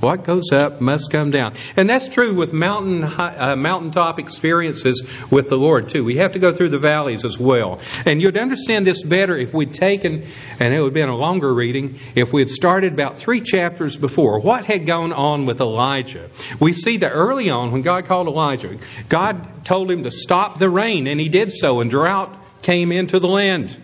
What 0.06 0.24
goes 0.24 0.52
up 0.52 0.82
must 0.82 1.12
come 1.12 1.32
down. 1.32 1.56
And 1.76 1.90
that's 1.90 2.08
true 2.10 2.36
with 2.36 2.54
mountain, 2.54 3.04
uh, 3.04 3.56
mountaintop 3.58 4.20
experiences 4.20 5.04
with 5.32 5.50
the 5.50 5.58
Lord, 5.58 5.90
too. 5.90 6.04
We 6.04 6.18
have 6.18 6.34
to 6.34 6.40
go 6.40 6.54
through 6.54 6.70
the 6.70 6.78
valleys 6.78 7.26
as 7.26 7.40
well. 7.40 7.80
And 8.06 8.22
you'd 8.22 8.38
understand 8.38 8.86
this 8.86 9.02
better 9.02 9.36
if 9.36 9.52
we'd 9.52 9.74
taken, 9.74 10.28
and 10.60 10.74
it 10.76 10.78
would 10.78 10.90
have 10.90 10.94
been 10.94 11.10
a 11.10 11.18
longer 11.18 11.52
reading, 11.52 11.98
if 12.14 12.32
we 12.32 12.42
had 12.42 12.52
started 12.52 12.94
about 12.94 13.18
three 13.18 13.42
chapters 13.42 13.98
before. 13.98 14.40
What 14.42 14.66
had 14.66 14.86
gone 14.86 15.12
on 15.12 15.48
with 15.48 15.60
Elijah? 15.60 16.30
We 16.60 16.74
see 16.74 16.98
that 16.98 17.10
early 17.10 17.50
on, 17.50 17.72
when 17.72 17.82
God 17.82 18.06
called 18.06 18.28
Elijah, 18.28 18.78
God 19.10 19.66
told 19.66 19.90
him 19.90 20.04
to 20.04 20.12
stop 20.12 20.60
the 20.60 20.70
rain, 20.70 21.08
and 21.08 21.20
he 21.20 21.30
did 21.30 21.52
so, 21.52 21.80
and 21.82 21.90
drought 21.90 22.38
came 22.62 22.92
into 22.92 23.20
the 23.20 23.28
land. 23.28 23.76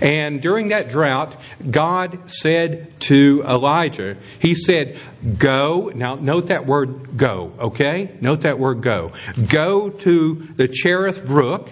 And 0.00 0.40
during 0.40 0.68
that 0.68 0.88
drought, 0.88 1.36
God 1.68 2.30
said 2.30 3.00
to 3.00 3.42
Elijah, 3.44 4.16
He 4.38 4.54
said, 4.54 4.98
Go. 5.38 5.90
Now, 5.94 6.14
note 6.14 6.46
that 6.46 6.66
word 6.66 7.16
go, 7.16 7.52
okay? 7.58 8.16
Note 8.20 8.42
that 8.42 8.58
word 8.58 8.82
go. 8.82 9.10
Go 9.48 9.90
to 9.90 10.34
the 10.56 10.68
Cherith 10.68 11.24
Brook 11.24 11.70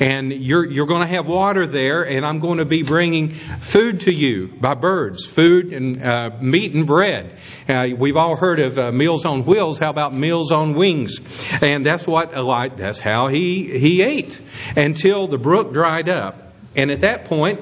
and 0.00 0.32
you're, 0.32 0.64
you're 0.64 0.86
going 0.86 1.02
to 1.02 1.14
have 1.14 1.26
water 1.26 1.66
there, 1.66 2.04
and 2.04 2.24
I'm 2.24 2.40
going 2.40 2.58
to 2.58 2.64
be 2.64 2.82
bringing 2.82 3.30
food 3.30 4.00
to 4.00 4.12
you 4.12 4.48
by 4.48 4.74
birds, 4.74 5.26
food 5.26 5.72
and 5.72 6.02
uh, 6.02 6.30
meat 6.40 6.74
and 6.74 6.86
bread. 6.86 7.38
Uh, 7.68 7.88
we've 7.96 8.16
all 8.16 8.36
heard 8.36 8.60
of 8.60 8.78
uh, 8.78 8.92
meals 8.92 9.24
on 9.24 9.44
wheels. 9.44 9.78
How 9.78 9.90
about 9.90 10.14
meals 10.14 10.52
on 10.52 10.74
wings? 10.74 11.20
And 11.60 11.84
that's 11.84 12.06
what 12.06 12.34
Elijah, 12.34 12.76
that's 12.76 13.00
how 13.00 13.28
he, 13.28 13.78
he 13.78 14.02
ate 14.02 14.40
until 14.76 15.26
the 15.26 15.38
brook 15.38 15.72
dried 15.72 16.08
up. 16.08 16.43
And 16.76 16.90
at 16.90 17.02
that 17.02 17.26
point, 17.26 17.60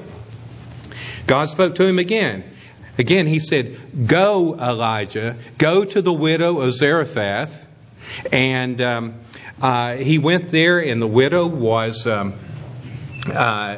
God 1.26 1.50
spoke 1.50 1.74
to 1.76 1.84
him 1.84 1.98
again. 1.98 2.44
Again, 2.98 3.26
he 3.26 3.40
said, 3.40 4.06
Go, 4.06 4.54
Elijah, 4.54 5.36
go 5.58 5.84
to 5.84 6.02
the 6.02 6.12
widow 6.12 6.60
of 6.60 6.72
Zarephath. 6.72 7.66
And 8.30 8.80
um, 8.80 9.14
uh, 9.60 9.96
he 9.96 10.18
went 10.18 10.50
there, 10.50 10.78
and 10.78 11.00
the 11.00 11.06
widow 11.06 11.46
was 11.46 12.06
um, 12.06 12.34
uh, 13.26 13.76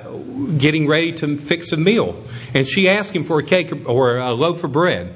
getting 0.57 0.89
ready 0.89 1.13
to 1.13 1.37
fix 1.37 1.73
a 1.73 1.77
meal. 1.77 2.25
And 2.55 2.67
she 2.67 2.89
asked 2.89 3.15
him 3.15 3.25
for 3.25 3.39
a 3.39 3.45
cake 3.45 3.73
or 3.87 4.17
a 4.17 4.33
loaf 4.33 4.65
of 4.65 4.73
bread. 4.73 5.15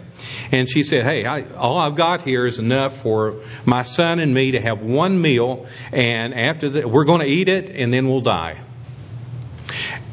And 0.53 0.69
she 0.69 0.83
said, 0.83 1.05
Hey, 1.05 1.25
I, 1.25 1.43
all 1.55 1.79
I've 1.79 1.95
got 1.95 2.23
here 2.23 2.47
is 2.47 2.59
enough 2.59 3.03
for 3.03 3.41
my 3.65 3.83
son 3.83 4.21
and 4.21 4.33
me 4.33 4.53
to 4.53 4.61
have 4.61 4.81
one 4.81 5.21
meal, 5.21 5.67
and 5.93 6.35
after 6.35 6.71
that, 6.71 6.91
we're 6.91 7.05
going 7.05 7.21
to 7.21 7.27
eat 7.27 7.49
it, 7.49 7.71
and 7.71 7.93
then 7.93 8.09
we'll 8.09 8.21
die. 8.21 8.61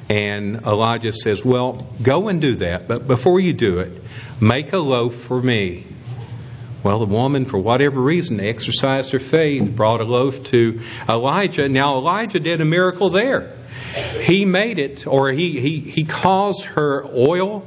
And 0.09 0.57
Elijah 0.65 1.13
says, 1.13 1.43
Well, 1.43 1.87
go 2.01 2.27
and 2.27 2.39
do 2.39 2.55
that, 2.55 2.87
but 2.87 3.07
before 3.07 3.39
you 3.39 3.53
do 3.53 3.79
it, 3.79 3.91
make 4.39 4.73
a 4.73 4.77
loaf 4.77 5.15
for 5.15 5.41
me. 5.41 5.85
Well, 6.83 6.99
the 6.99 7.05
woman, 7.05 7.45
for 7.45 7.57
whatever 7.57 7.99
reason, 7.99 8.39
exercised 8.39 9.11
her 9.13 9.19
faith, 9.19 9.75
brought 9.75 10.01
a 10.01 10.03
loaf 10.03 10.43
to 10.51 10.81
Elijah. 11.09 11.67
Now, 11.67 11.97
Elijah 11.97 12.39
did 12.39 12.61
a 12.61 12.65
miracle 12.65 13.09
there. 13.09 13.55
He 14.21 14.45
made 14.45 14.77
it, 14.77 15.07
or 15.07 15.31
he, 15.31 15.59
he, 15.59 15.79
he 15.79 16.03
caused 16.03 16.65
her 16.65 17.03
oil, 17.05 17.65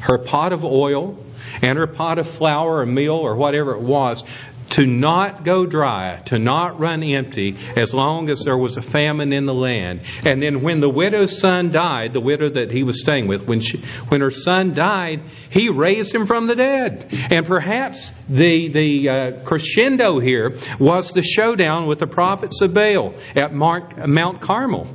her 0.00 0.16
pot 0.16 0.54
of 0.54 0.64
oil, 0.64 1.22
and 1.60 1.76
her 1.76 1.86
pot 1.86 2.18
of 2.18 2.28
flour 2.28 2.78
or 2.78 2.86
meal 2.86 3.16
or 3.16 3.36
whatever 3.36 3.74
it 3.74 3.82
was 3.82 4.24
to 4.70 4.86
not 4.86 5.44
go 5.44 5.66
dry, 5.66 6.20
to 6.26 6.38
not 6.38 6.78
run 6.78 7.02
empty, 7.02 7.56
as 7.76 7.94
long 7.94 8.28
as 8.28 8.44
there 8.44 8.56
was 8.56 8.76
a 8.76 8.82
famine 8.82 9.32
in 9.32 9.46
the 9.46 9.54
land. 9.54 10.00
And 10.24 10.42
then 10.42 10.62
when 10.62 10.80
the 10.80 10.88
widow's 10.88 11.38
son 11.38 11.72
died, 11.72 12.12
the 12.12 12.20
widow 12.20 12.48
that 12.48 12.70
he 12.70 12.82
was 12.82 13.00
staying 13.00 13.26
with, 13.26 13.46
when, 13.46 13.60
she, 13.60 13.78
when 14.08 14.20
her 14.20 14.30
son 14.30 14.74
died, 14.74 15.22
he 15.50 15.68
raised 15.68 16.14
him 16.14 16.26
from 16.26 16.46
the 16.46 16.56
dead. 16.56 17.12
And 17.30 17.46
perhaps 17.46 18.10
the, 18.28 18.68
the 18.68 19.08
uh, 19.08 19.44
crescendo 19.44 20.18
here 20.18 20.56
was 20.78 21.12
the 21.12 21.22
showdown 21.22 21.86
with 21.86 21.98
the 21.98 22.06
prophets 22.06 22.60
of 22.60 22.72
Baal 22.72 23.14
at 23.34 23.52
Mark, 23.52 23.96
Mount 24.06 24.40
Carmel. 24.40 24.86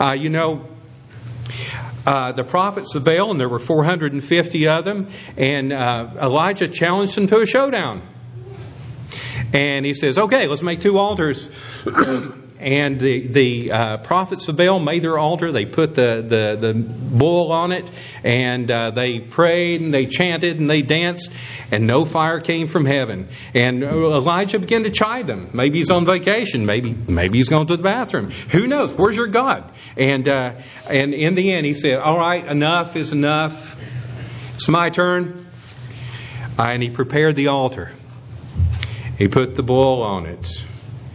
Uh, 0.00 0.14
you 0.14 0.28
know, 0.28 0.66
uh, 2.06 2.32
the 2.32 2.44
prophets 2.44 2.94
of 2.94 3.04
Baal, 3.04 3.30
and 3.30 3.38
there 3.38 3.48
were 3.48 3.58
450 3.58 4.68
of 4.68 4.84
them, 4.84 5.08
and 5.36 5.72
uh, 5.72 6.08
Elijah 6.20 6.68
challenged 6.68 7.14
them 7.14 7.26
to 7.28 7.40
a 7.40 7.46
showdown. 7.46 8.02
And 9.52 9.84
he 9.84 9.94
says, 9.94 10.18
okay, 10.18 10.46
let's 10.46 10.62
make 10.62 10.80
two 10.80 10.98
altars. 10.98 11.48
and 12.60 13.00
the 13.00 13.26
the 13.26 13.72
uh, 13.72 13.96
prophets 13.98 14.48
of 14.48 14.56
Baal 14.56 14.78
made 14.78 15.02
their 15.02 15.18
altar. 15.18 15.50
They 15.50 15.64
put 15.64 15.94
the 15.94 16.22
the, 16.22 16.56
the 16.60 16.74
bull 16.74 17.50
on 17.52 17.72
it, 17.72 17.90
and 18.22 18.70
uh, 18.70 18.90
they 18.90 19.18
prayed 19.18 19.80
and 19.80 19.92
they 19.92 20.06
chanted 20.06 20.60
and 20.60 20.68
they 20.68 20.82
danced, 20.82 21.30
and 21.72 21.86
no 21.86 22.04
fire 22.04 22.40
came 22.40 22.68
from 22.68 22.84
heaven. 22.84 23.28
And 23.54 23.82
Elijah 23.82 24.58
began 24.58 24.84
to 24.84 24.90
chide 24.90 25.26
them. 25.26 25.50
Maybe 25.54 25.78
he's 25.78 25.90
on 25.90 26.04
vacation. 26.04 26.66
Maybe 26.66 26.92
maybe 26.92 27.38
he's 27.38 27.48
going 27.48 27.66
to 27.66 27.76
the 27.76 27.82
bathroom. 27.82 28.30
Who 28.30 28.66
knows? 28.66 28.92
Where's 28.92 29.16
your 29.16 29.28
God? 29.28 29.72
And 29.96 30.28
uh, 30.28 30.60
and 30.86 31.14
in 31.14 31.34
the 31.34 31.52
end, 31.52 31.64
he 31.64 31.74
said, 31.74 31.98
"All 31.98 32.18
right, 32.18 32.44
enough 32.44 32.94
is 32.94 33.12
enough. 33.12 33.76
It's 34.54 34.68
my 34.68 34.90
turn." 34.90 35.46
and 36.58 36.82
he 36.82 36.90
prepared 36.90 37.36
the 37.36 37.48
altar. 37.48 37.90
He 39.20 39.28
put 39.28 39.54
the 39.54 39.62
bull 39.62 40.02
on 40.02 40.24
it. 40.24 40.64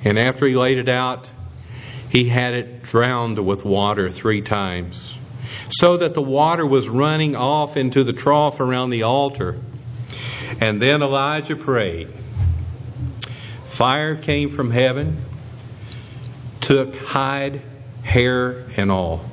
And 0.03 0.19
after 0.19 0.45
he 0.45 0.55
laid 0.55 0.77
it 0.77 0.87
out, 0.87 1.31
he 2.11 2.29
had 2.29 2.53
it 2.53 2.83
drowned 2.83 3.43
with 3.43 3.65
water 3.65 4.11
three 4.11 4.43
times, 4.43 5.17
so 5.69 5.97
that 5.97 6.13
the 6.13 6.21
water 6.21 6.67
was 6.67 6.87
running 6.87 7.35
off 7.35 7.77
into 7.77 8.03
the 8.03 8.13
trough 8.13 8.59
around 8.59 8.91
the 8.91 9.03
altar. 9.03 9.59
And 10.61 10.79
then 10.79 11.01
Elijah 11.01 11.55
prayed. 11.55 12.13
Fire 13.69 14.15
came 14.15 14.51
from 14.51 14.69
heaven, 14.69 15.17
took 16.61 16.95
hide, 16.95 17.63
hair, 18.03 18.65
and 18.77 18.91
all, 18.91 19.25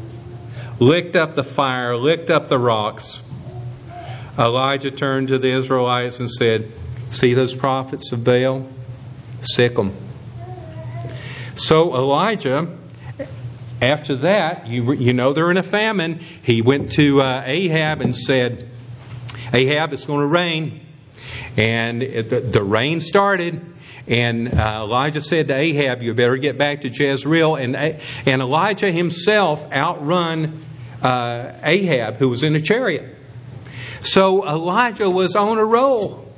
licked 0.81 1.15
up 1.15 1.35
the 1.35 1.45
fire, 1.45 1.95
licked 1.95 2.31
up 2.31 2.49
the 2.49 2.59
rocks. 2.59 3.21
Elijah 4.39 4.91
turned 4.91 5.29
to 5.29 5.39
the 5.39 5.53
Israelites 5.53 6.21
and 6.21 6.31
said, 6.31 6.73
See 7.13 7.35
those 7.35 7.55
prophets 7.55 8.11
of 8.13 8.25
Baal? 8.25 8.67
Sick 9.43 9.75
them. 9.75 9.95
So 11.57 11.95
Elijah, 11.95 12.79
after 13.83 14.17
that, 14.17 14.67
you, 14.67 14.95
you 14.95 15.13
know 15.13 15.35
they're 15.35 15.51
in 15.51 15.59
a 15.59 15.63
famine. 15.63 16.21
He 16.43 16.63
went 16.63 16.93
to 16.93 17.21
uh, 17.21 17.43
Ahab 17.45 18.01
and 18.01 18.17
said, 18.17 18.67
Ahab, 19.53 19.93
it's 19.93 20.07
going 20.07 20.21
to 20.21 20.27
rain. 20.27 20.87
And 21.59 22.03
it, 22.03 22.31
the, 22.31 22.41
the, 22.41 22.63
rain 22.63 23.03
started. 23.03 23.61
And 24.09 24.49
uh, 24.59 24.85
Elijah 24.85 25.21
said 25.21 25.49
to 25.49 25.55
Ahab, 25.55 26.01
You 26.01 26.15
better 26.15 26.39
get 26.39 26.57
back 26.57 26.81
to 26.81 26.89
Jezreel. 26.89 27.57
And, 27.57 27.77
and 27.77 28.41
Elijah 28.41 28.91
himself 28.91 29.71
outrun 29.71 30.61
uh, 31.03 31.53
Ahab, 31.63 32.15
who 32.15 32.31
was 32.31 32.43
in 32.43 32.57
a 32.57 32.61
chariot. 32.61 33.19
So 34.01 34.49
Elijah 34.49 35.11
was 35.11 35.37
on 35.37 35.59
a 35.59 35.65
roll. 35.65 36.32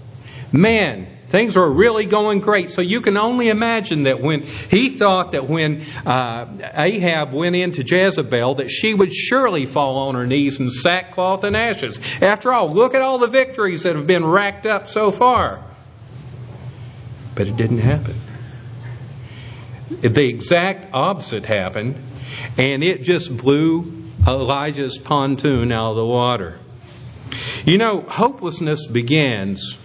Man, 0.54 1.14
Things 1.34 1.56
were 1.56 1.68
really 1.68 2.06
going 2.06 2.38
great. 2.38 2.70
So 2.70 2.80
you 2.80 3.00
can 3.00 3.16
only 3.16 3.48
imagine 3.48 4.04
that 4.04 4.20
when 4.20 4.42
he 4.42 4.90
thought 4.90 5.32
that 5.32 5.48
when 5.48 5.82
uh, 6.06 6.46
Ahab 6.76 7.32
went 7.32 7.56
into 7.56 7.82
Jezebel, 7.82 8.54
that 8.56 8.70
she 8.70 8.94
would 8.94 9.12
surely 9.12 9.66
fall 9.66 10.06
on 10.06 10.14
her 10.14 10.28
knees 10.28 10.60
in 10.60 10.70
sackcloth 10.70 11.42
and 11.42 11.56
ashes. 11.56 11.98
After 12.22 12.52
all, 12.52 12.72
look 12.72 12.94
at 12.94 13.02
all 13.02 13.18
the 13.18 13.26
victories 13.26 13.82
that 13.82 13.96
have 13.96 14.06
been 14.06 14.24
racked 14.24 14.64
up 14.64 14.86
so 14.86 15.10
far. 15.10 15.64
But 17.34 17.48
it 17.48 17.56
didn't 17.56 17.78
happen. 17.78 18.14
The 20.02 20.28
exact 20.28 20.94
opposite 20.94 21.46
happened, 21.46 21.96
and 22.56 22.84
it 22.84 23.02
just 23.02 23.36
blew 23.36 24.04
Elijah's 24.24 24.98
pontoon 24.98 25.72
out 25.72 25.90
of 25.90 25.96
the 25.96 26.06
water. 26.06 26.60
You 27.64 27.76
know, 27.76 28.02
hopelessness 28.02 28.86
begins 28.86 29.76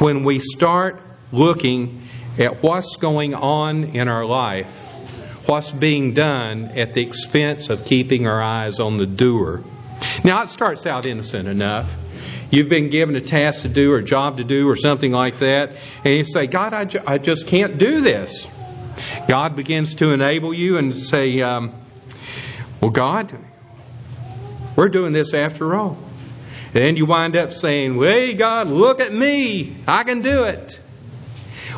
when 0.00 0.24
we 0.24 0.38
start 0.38 1.00
looking 1.32 2.02
at 2.38 2.62
what's 2.62 2.96
going 2.96 3.34
on 3.34 3.84
in 3.84 4.08
our 4.08 4.26
life, 4.26 4.68
what's 5.46 5.72
being 5.72 6.12
done 6.12 6.66
at 6.76 6.92
the 6.94 7.02
expense 7.02 7.70
of 7.70 7.84
keeping 7.84 8.26
our 8.26 8.42
eyes 8.42 8.80
on 8.80 8.98
the 8.98 9.06
doer. 9.06 9.62
Now, 10.24 10.42
it 10.42 10.48
starts 10.48 10.86
out 10.86 11.06
innocent 11.06 11.48
enough. 11.48 11.94
You've 12.50 12.68
been 12.68 12.90
given 12.90 13.16
a 13.16 13.20
task 13.20 13.62
to 13.62 13.68
do 13.68 13.92
or 13.92 13.98
a 13.98 14.04
job 14.04 14.36
to 14.36 14.44
do 14.44 14.68
or 14.68 14.76
something 14.76 15.12
like 15.12 15.38
that, 15.38 15.76
and 16.04 16.14
you 16.14 16.24
say, 16.24 16.46
God, 16.46 16.74
I, 16.74 16.84
ju- 16.84 17.00
I 17.06 17.18
just 17.18 17.46
can't 17.46 17.78
do 17.78 18.02
this. 18.02 18.46
God 19.28 19.56
begins 19.56 19.94
to 19.96 20.12
enable 20.12 20.54
you 20.54 20.78
and 20.78 20.94
say, 20.94 21.40
um, 21.40 21.72
Well, 22.80 22.90
God, 22.90 23.36
we're 24.76 24.88
doing 24.88 25.12
this 25.12 25.34
after 25.34 25.74
all. 25.74 25.98
And 26.76 26.98
you 26.98 27.06
wind 27.06 27.36
up 27.36 27.52
saying, 27.52 28.00
Hey, 28.00 28.34
God, 28.34 28.68
look 28.68 29.00
at 29.00 29.12
me. 29.12 29.76
I 29.88 30.04
can 30.04 30.22
do 30.22 30.44
it. 30.44 30.78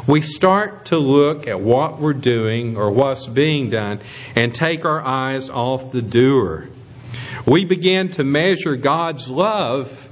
We 0.09 0.23
start 0.23 0.87
to 0.87 0.99
look 0.99 1.47
at 1.47 1.61
what 1.61 2.01
we're 2.01 2.15
doing 2.15 2.77
or 2.77 2.91
what's 2.91 3.27
being 3.27 3.71
done 3.71 4.01
and 4.35 4.55
take 4.55 4.85
our 4.85 5.03
eyes 5.03 5.51
off 5.51 5.93
the 5.93 6.03
doer. 6.03 6.69
We 7.47 7.65
begin 7.65 8.11
to 8.13 8.25
measure 8.25 8.77
God's 8.77 9.29
love 9.29 10.09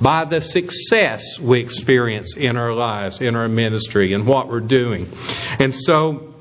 by 0.00 0.24
the 0.24 0.40
success 0.40 1.38
we 1.38 1.60
experience 1.60 2.36
in 2.36 2.56
our 2.56 2.74
lives, 2.74 3.20
in 3.20 3.36
our 3.36 3.48
ministry, 3.48 4.12
and 4.12 4.26
what 4.26 4.48
we're 4.48 4.60
doing. 4.60 5.08
And 5.58 5.74
so, 5.74 6.34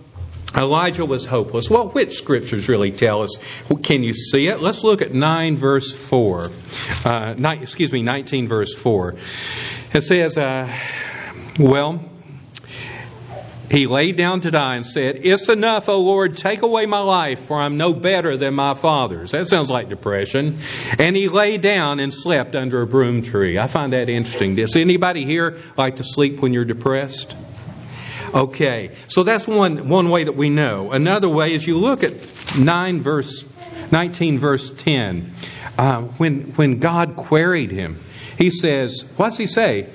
Elijah 0.55 1.05
was 1.05 1.25
hopeless. 1.25 1.69
Well, 1.69 1.89
which 1.89 2.17
scriptures 2.17 2.69
really 2.69 2.91
tell 2.91 3.21
us? 3.21 3.37
Can 3.83 4.03
you 4.03 4.13
see 4.13 4.47
it? 4.47 4.59
Let's 4.61 4.83
look 4.83 5.01
at 5.01 5.13
9 5.13 5.57
verse 5.57 5.93
4. 5.93 6.49
Uh, 7.03 7.35
nine, 7.37 7.61
excuse 7.61 7.91
me, 7.91 8.01
19 8.01 8.47
verse 8.47 8.73
4. 8.73 9.15
It 9.93 10.01
says, 10.01 10.37
uh, 10.37 10.75
well, 11.59 12.01
he 13.69 13.87
laid 13.87 14.15
down 14.15 14.41
to 14.41 14.51
die 14.51 14.75
and 14.75 14.85
said, 14.85 15.21
It's 15.23 15.49
enough, 15.49 15.89
O 15.89 15.99
Lord, 15.99 16.37
take 16.37 16.61
away 16.61 16.85
my 16.85 16.99
life, 16.99 17.45
for 17.45 17.59
I'm 17.59 17.77
no 17.77 17.93
better 17.93 18.37
than 18.37 18.53
my 18.53 18.73
fathers. 18.73 19.31
That 19.31 19.47
sounds 19.47 19.71
like 19.71 19.89
depression. 19.89 20.59
And 20.99 21.15
he 21.15 21.27
lay 21.27 21.57
down 21.57 21.99
and 21.99 22.13
slept 22.13 22.55
under 22.55 22.81
a 22.81 22.87
broom 22.87 23.23
tree. 23.23 23.57
I 23.57 23.67
find 23.67 23.93
that 23.93 24.07
interesting. 24.07 24.55
Does 24.55 24.75
anybody 24.75 25.25
here 25.25 25.57
like 25.77 25.97
to 25.97 26.03
sleep 26.03 26.39
when 26.39 26.53
you're 26.53 26.65
depressed? 26.65 27.35
Okay, 28.35 28.91
so 29.07 29.23
that's 29.23 29.47
one, 29.47 29.87
one 29.87 30.09
way 30.09 30.25
that 30.25 30.35
we 30.35 30.49
know. 30.49 30.91
Another 30.91 31.29
way 31.29 31.53
is 31.53 31.65
you 31.65 31.77
look 31.77 32.03
at 32.03 32.57
9 32.57 33.01
verse, 33.01 33.45
19 33.93 34.39
verse 34.39 34.69
10. 34.71 35.31
Uh, 35.77 36.01
when, 36.01 36.51
when 36.55 36.79
God 36.79 37.15
queried 37.15 37.71
him, 37.71 37.97
he 38.37 38.49
says, 38.49 39.05
what's 39.15 39.37
he 39.37 39.47
say? 39.47 39.89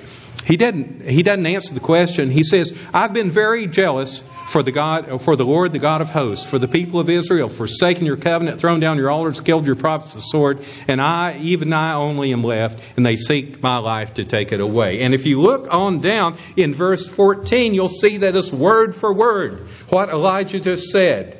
He 0.45 0.57
doesn't, 0.57 1.07
he 1.07 1.23
doesn't 1.23 1.45
answer 1.45 1.73
the 1.73 1.79
question. 1.79 2.31
He 2.31 2.43
says, 2.43 2.75
I've 2.93 3.13
been 3.13 3.31
very 3.31 3.67
jealous 3.67 4.21
for 4.51 4.63
the 4.63 4.71
God, 4.71 5.21
for 5.21 5.35
the 5.35 5.45
Lord, 5.45 5.71
the 5.71 5.79
God 5.79 6.01
of 6.01 6.09
hosts, 6.09 6.45
for 6.45 6.59
the 6.59 6.67
people 6.67 6.99
of 6.99 7.09
Israel, 7.09 7.47
forsaken 7.47 8.05
your 8.05 8.17
covenant, 8.17 8.59
thrown 8.59 8.79
down 8.79 8.97
your 8.97 9.09
altars, 9.09 9.39
killed 9.39 9.65
your 9.65 9.77
prophets 9.77 10.13
with 10.13 10.23
the 10.23 10.27
sword, 10.27 10.65
and 10.87 10.99
I, 10.99 11.37
even 11.39 11.71
I 11.71 11.93
only 11.93 12.33
am 12.33 12.43
left, 12.43 12.79
and 12.97 13.05
they 13.05 13.15
seek 13.15 13.61
my 13.61 13.77
life 13.77 14.15
to 14.15 14.25
take 14.25 14.51
it 14.51 14.59
away. 14.59 15.01
And 15.01 15.13
if 15.13 15.25
you 15.25 15.39
look 15.39 15.73
on 15.73 16.01
down 16.01 16.37
in 16.57 16.73
verse 16.73 17.07
14, 17.07 17.73
you'll 17.73 17.87
see 17.87 18.17
that 18.17 18.35
it's 18.35 18.51
word 18.51 18.93
for 18.93 19.13
word 19.13 19.67
what 19.89 20.09
Elijah 20.09 20.59
just 20.59 20.89
said. 20.89 21.37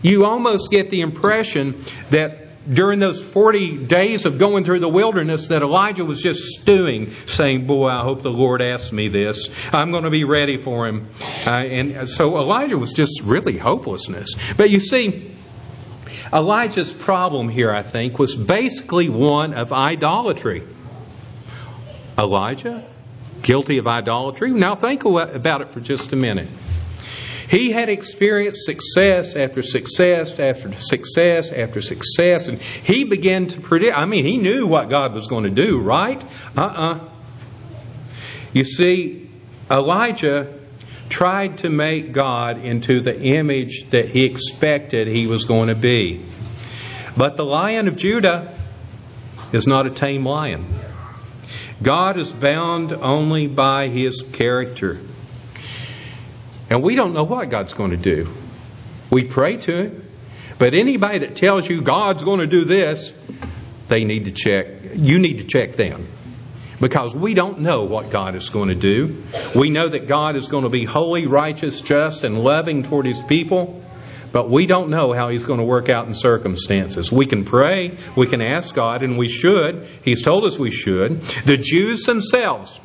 You 0.00 0.24
almost 0.24 0.70
get 0.70 0.90
the 0.90 1.00
impression 1.00 1.82
that 2.10 2.43
during 2.72 2.98
those 2.98 3.22
40 3.22 3.86
days 3.86 4.24
of 4.24 4.38
going 4.38 4.64
through 4.64 4.80
the 4.80 4.88
wilderness 4.88 5.48
that 5.48 5.62
Elijah 5.62 6.04
was 6.04 6.20
just 6.20 6.40
stewing, 6.40 7.12
saying, 7.26 7.66
Boy, 7.66 7.88
I 7.88 8.02
hope 8.02 8.22
the 8.22 8.32
Lord 8.32 8.62
asks 8.62 8.92
me 8.92 9.08
this. 9.08 9.48
I'm 9.72 9.90
going 9.90 10.04
to 10.04 10.10
be 10.10 10.24
ready 10.24 10.56
for 10.56 10.86
him. 10.86 11.08
Uh, 11.46 11.50
and 11.50 12.08
so 12.08 12.36
Elijah 12.36 12.78
was 12.78 12.92
just 12.92 13.22
really 13.22 13.58
hopelessness. 13.58 14.34
But 14.56 14.70
you 14.70 14.80
see, 14.80 15.30
Elijah's 16.32 16.92
problem 16.92 17.48
here, 17.48 17.70
I 17.70 17.82
think, 17.82 18.18
was 18.18 18.34
basically 18.34 19.08
one 19.08 19.54
of 19.54 19.72
idolatry. 19.72 20.62
Elijah, 22.18 22.84
guilty 23.42 23.78
of 23.78 23.86
idolatry? 23.86 24.52
Now 24.52 24.74
think 24.74 25.04
about 25.04 25.60
it 25.60 25.70
for 25.70 25.80
just 25.80 26.12
a 26.12 26.16
minute. 26.16 26.48
He 27.48 27.70
had 27.70 27.88
experienced 27.88 28.64
success 28.64 29.36
after 29.36 29.62
success 29.62 30.38
after 30.38 30.72
success 30.72 31.52
after 31.52 31.82
success, 31.82 32.48
and 32.48 32.60
he 32.60 33.04
began 33.04 33.48
to 33.48 33.60
predict. 33.60 33.96
I 33.96 34.06
mean, 34.06 34.24
he 34.24 34.38
knew 34.38 34.66
what 34.66 34.88
God 34.90 35.12
was 35.12 35.28
going 35.28 35.44
to 35.44 35.50
do, 35.50 35.80
right? 35.80 36.22
Uh 36.56 36.60
uh-uh. 36.60 36.94
uh 36.94 37.08
You 38.52 38.64
see, 38.64 39.28
Elijah 39.70 40.52
tried 41.08 41.58
to 41.58 41.70
make 41.70 42.12
God 42.12 42.58
into 42.58 43.00
the 43.00 43.18
image 43.20 43.90
that 43.90 44.08
he 44.08 44.24
expected 44.24 45.06
he 45.06 45.26
was 45.26 45.44
going 45.44 45.68
to 45.68 45.74
be. 45.74 46.20
But 47.16 47.36
the 47.36 47.44
lion 47.44 47.88
of 47.88 47.96
Judah 47.96 48.56
is 49.52 49.66
not 49.66 49.86
a 49.86 49.90
tame 49.90 50.26
lion. 50.26 50.66
God 51.82 52.18
is 52.18 52.32
bound 52.32 52.92
only 52.92 53.46
by 53.46 53.88
his 53.88 54.22
character. 54.22 54.98
And 56.70 56.82
we 56.82 56.94
don't 56.94 57.12
know 57.12 57.24
what 57.24 57.50
God's 57.50 57.74
going 57.74 57.90
to 57.90 57.96
do. 57.96 58.28
We 59.10 59.24
pray 59.24 59.56
to 59.58 59.72
Him. 59.72 60.08
But 60.58 60.74
anybody 60.74 61.18
that 61.18 61.36
tells 61.36 61.68
you 61.68 61.82
God's 61.82 62.24
going 62.24 62.40
to 62.40 62.46
do 62.46 62.64
this, 62.64 63.12
they 63.88 64.04
need 64.04 64.24
to 64.26 64.32
check. 64.32 64.66
You 64.94 65.18
need 65.18 65.38
to 65.38 65.44
check 65.44 65.76
them. 65.76 66.06
Because 66.80 67.14
we 67.14 67.34
don't 67.34 67.60
know 67.60 67.84
what 67.84 68.10
God 68.10 68.34
is 68.34 68.50
going 68.50 68.68
to 68.68 68.74
do. 68.74 69.22
We 69.54 69.70
know 69.70 69.88
that 69.88 70.08
God 70.08 70.36
is 70.36 70.48
going 70.48 70.64
to 70.64 70.70
be 70.70 70.84
holy, 70.84 71.26
righteous, 71.26 71.80
just, 71.80 72.24
and 72.24 72.42
loving 72.42 72.82
toward 72.82 73.06
His 73.06 73.22
people. 73.22 73.82
But 74.32 74.50
we 74.50 74.66
don't 74.66 74.90
know 74.90 75.12
how 75.12 75.28
He's 75.28 75.44
going 75.44 75.60
to 75.60 75.64
work 75.64 75.88
out 75.88 76.08
in 76.08 76.14
circumstances. 76.14 77.12
We 77.12 77.26
can 77.26 77.44
pray, 77.44 77.96
we 78.16 78.26
can 78.26 78.40
ask 78.40 78.74
God, 78.74 79.04
and 79.04 79.16
we 79.16 79.28
should. 79.28 79.86
He's 80.02 80.22
told 80.22 80.44
us 80.44 80.58
we 80.58 80.72
should. 80.72 81.20
The 81.46 81.56
Jews 81.56 82.02
themselves, 82.02 82.80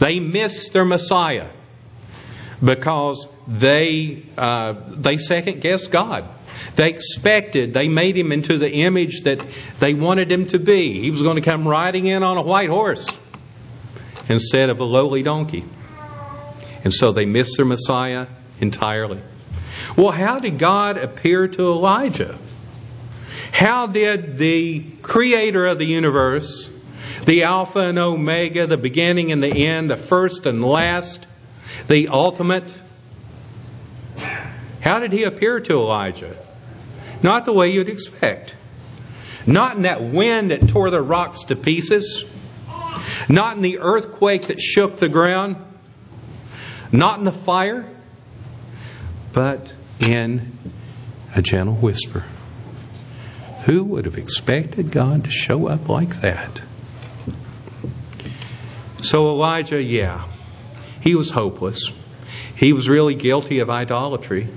they 0.00 0.18
missed 0.18 0.72
their 0.72 0.84
Messiah 0.84 1.50
because 2.62 3.26
they 3.46 4.22
uh, 4.38 4.74
they 4.88 5.16
second 5.16 5.60
guessed 5.60 5.90
God. 5.90 6.24
They 6.76 6.90
expected, 6.90 7.74
they 7.74 7.88
made 7.88 8.16
him 8.16 8.30
into 8.30 8.58
the 8.58 8.70
image 8.70 9.22
that 9.22 9.44
they 9.80 9.94
wanted 9.94 10.30
him 10.30 10.46
to 10.48 10.58
be. 10.58 11.00
He 11.00 11.10
was 11.10 11.22
going 11.22 11.36
to 11.36 11.42
come 11.42 11.66
riding 11.66 12.06
in 12.06 12.22
on 12.22 12.36
a 12.36 12.42
white 12.42 12.68
horse 12.68 13.08
instead 14.28 14.70
of 14.70 14.80
a 14.80 14.84
lowly 14.84 15.22
donkey. 15.22 15.64
And 16.84 16.92
so 16.92 17.12
they 17.12 17.26
missed 17.26 17.56
their 17.56 17.66
Messiah 17.66 18.26
entirely. 18.60 19.20
Well, 19.96 20.12
how 20.12 20.38
did 20.38 20.58
God 20.58 20.98
appear 20.98 21.48
to 21.48 21.62
Elijah? 21.72 22.38
How 23.50 23.86
did 23.86 24.38
the 24.38 24.84
creator 25.02 25.66
of 25.66 25.78
the 25.78 25.84
universe, 25.84 26.70
the 27.26 27.44
Alpha 27.44 27.80
and 27.80 27.98
Omega, 27.98 28.66
the 28.66 28.76
beginning 28.76 29.32
and 29.32 29.42
the 29.42 29.66
end, 29.66 29.90
the 29.90 29.96
first 29.96 30.46
and 30.46 30.64
last, 30.64 31.26
the 31.88 32.08
ultimate, 32.08 32.76
how 34.80 34.98
did 34.98 35.12
he 35.12 35.24
appear 35.24 35.60
to 35.60 35.74
Elijah? 35.74 36.36
Not 37.22 37.44
the 37.44 37.52
way 37.52 37.70
you'd 37.70 37.88
expect. 37.88 38.54
Not 39.46 39.76
in 39.76 39.82
that 39.82 40.02
wind 40.02 40.50
that 40.50 40.68
tore 40.68 40.90
the 40.90 41.00
rocks 41.00 41.44
to 41.44 41.56
pieces. 41.56 42.24
Not 43.28 43.56
in 43.56 43.62
the 43.62 43.78
earthquake 43.78 44.48
that 44.48 44.60
shook 44.60 44.98
the 44.98 45.08
ground. 45.08 45.56
Not 46.90 47.18
in 47.18 47.24
the 47.24 47.32
fire. 47.32 47.88
But 49.32 49.72
in 50.00 50.52
a 51.34 51.42
gentle 51.42 51.74
whisper. 51.74 52.24
Who 53.64 53.84
would 53.84 54.04
have 54.06 54.18
expected 54.18 54.90
God 54.90 55.24
to 55.24 55.30
show 55.30 55.68
up 55.68 55.88
like 55.88 56.20
that? 56.20 56.62
So 59.00 59.26
Elijah, 59.30 59.82
yeah, 59.82 60.28
he 61.02 61.14
was 61.14 61.30
hopeless. 61.30 61.90
He 62.56 62.72
was 62.72 62.88
really 62.88 63.14
guilty 63.16 63.58
of 63.58 63.68
idolatry 63.68 64.48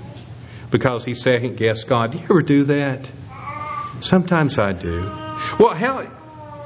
because 0.70 1.04
he 1.04 1.14
second 1.14 1.56
guessed 1.56 1.88
God. 1.88 2.12
Do 2.12 2.18
you 2.18 2.24
ever 2.24 2.40
do 2.40 2.64
that? 2.64 3.10
Sometimes 4.00 4.58
I 4.58 4.72
do. 4.72 5.00
Well, 5.58 5.74
how, 5.74 6.08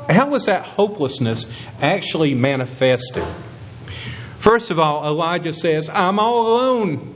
how 0.09 0.29
was 0.29 0.47
that 0.47 0.65
hopelessness 0.65 1.47
actually 1.81 2.35
manifested? 2.35 3.25
First 4.39 4.71
of 4.71 4.79
all, 4.79 5.07
Elijah 5.07 5.53
says, 5.53 5.89
I'm 5.89 6.19
all 6.19 6.55
alone. 6.55 7.15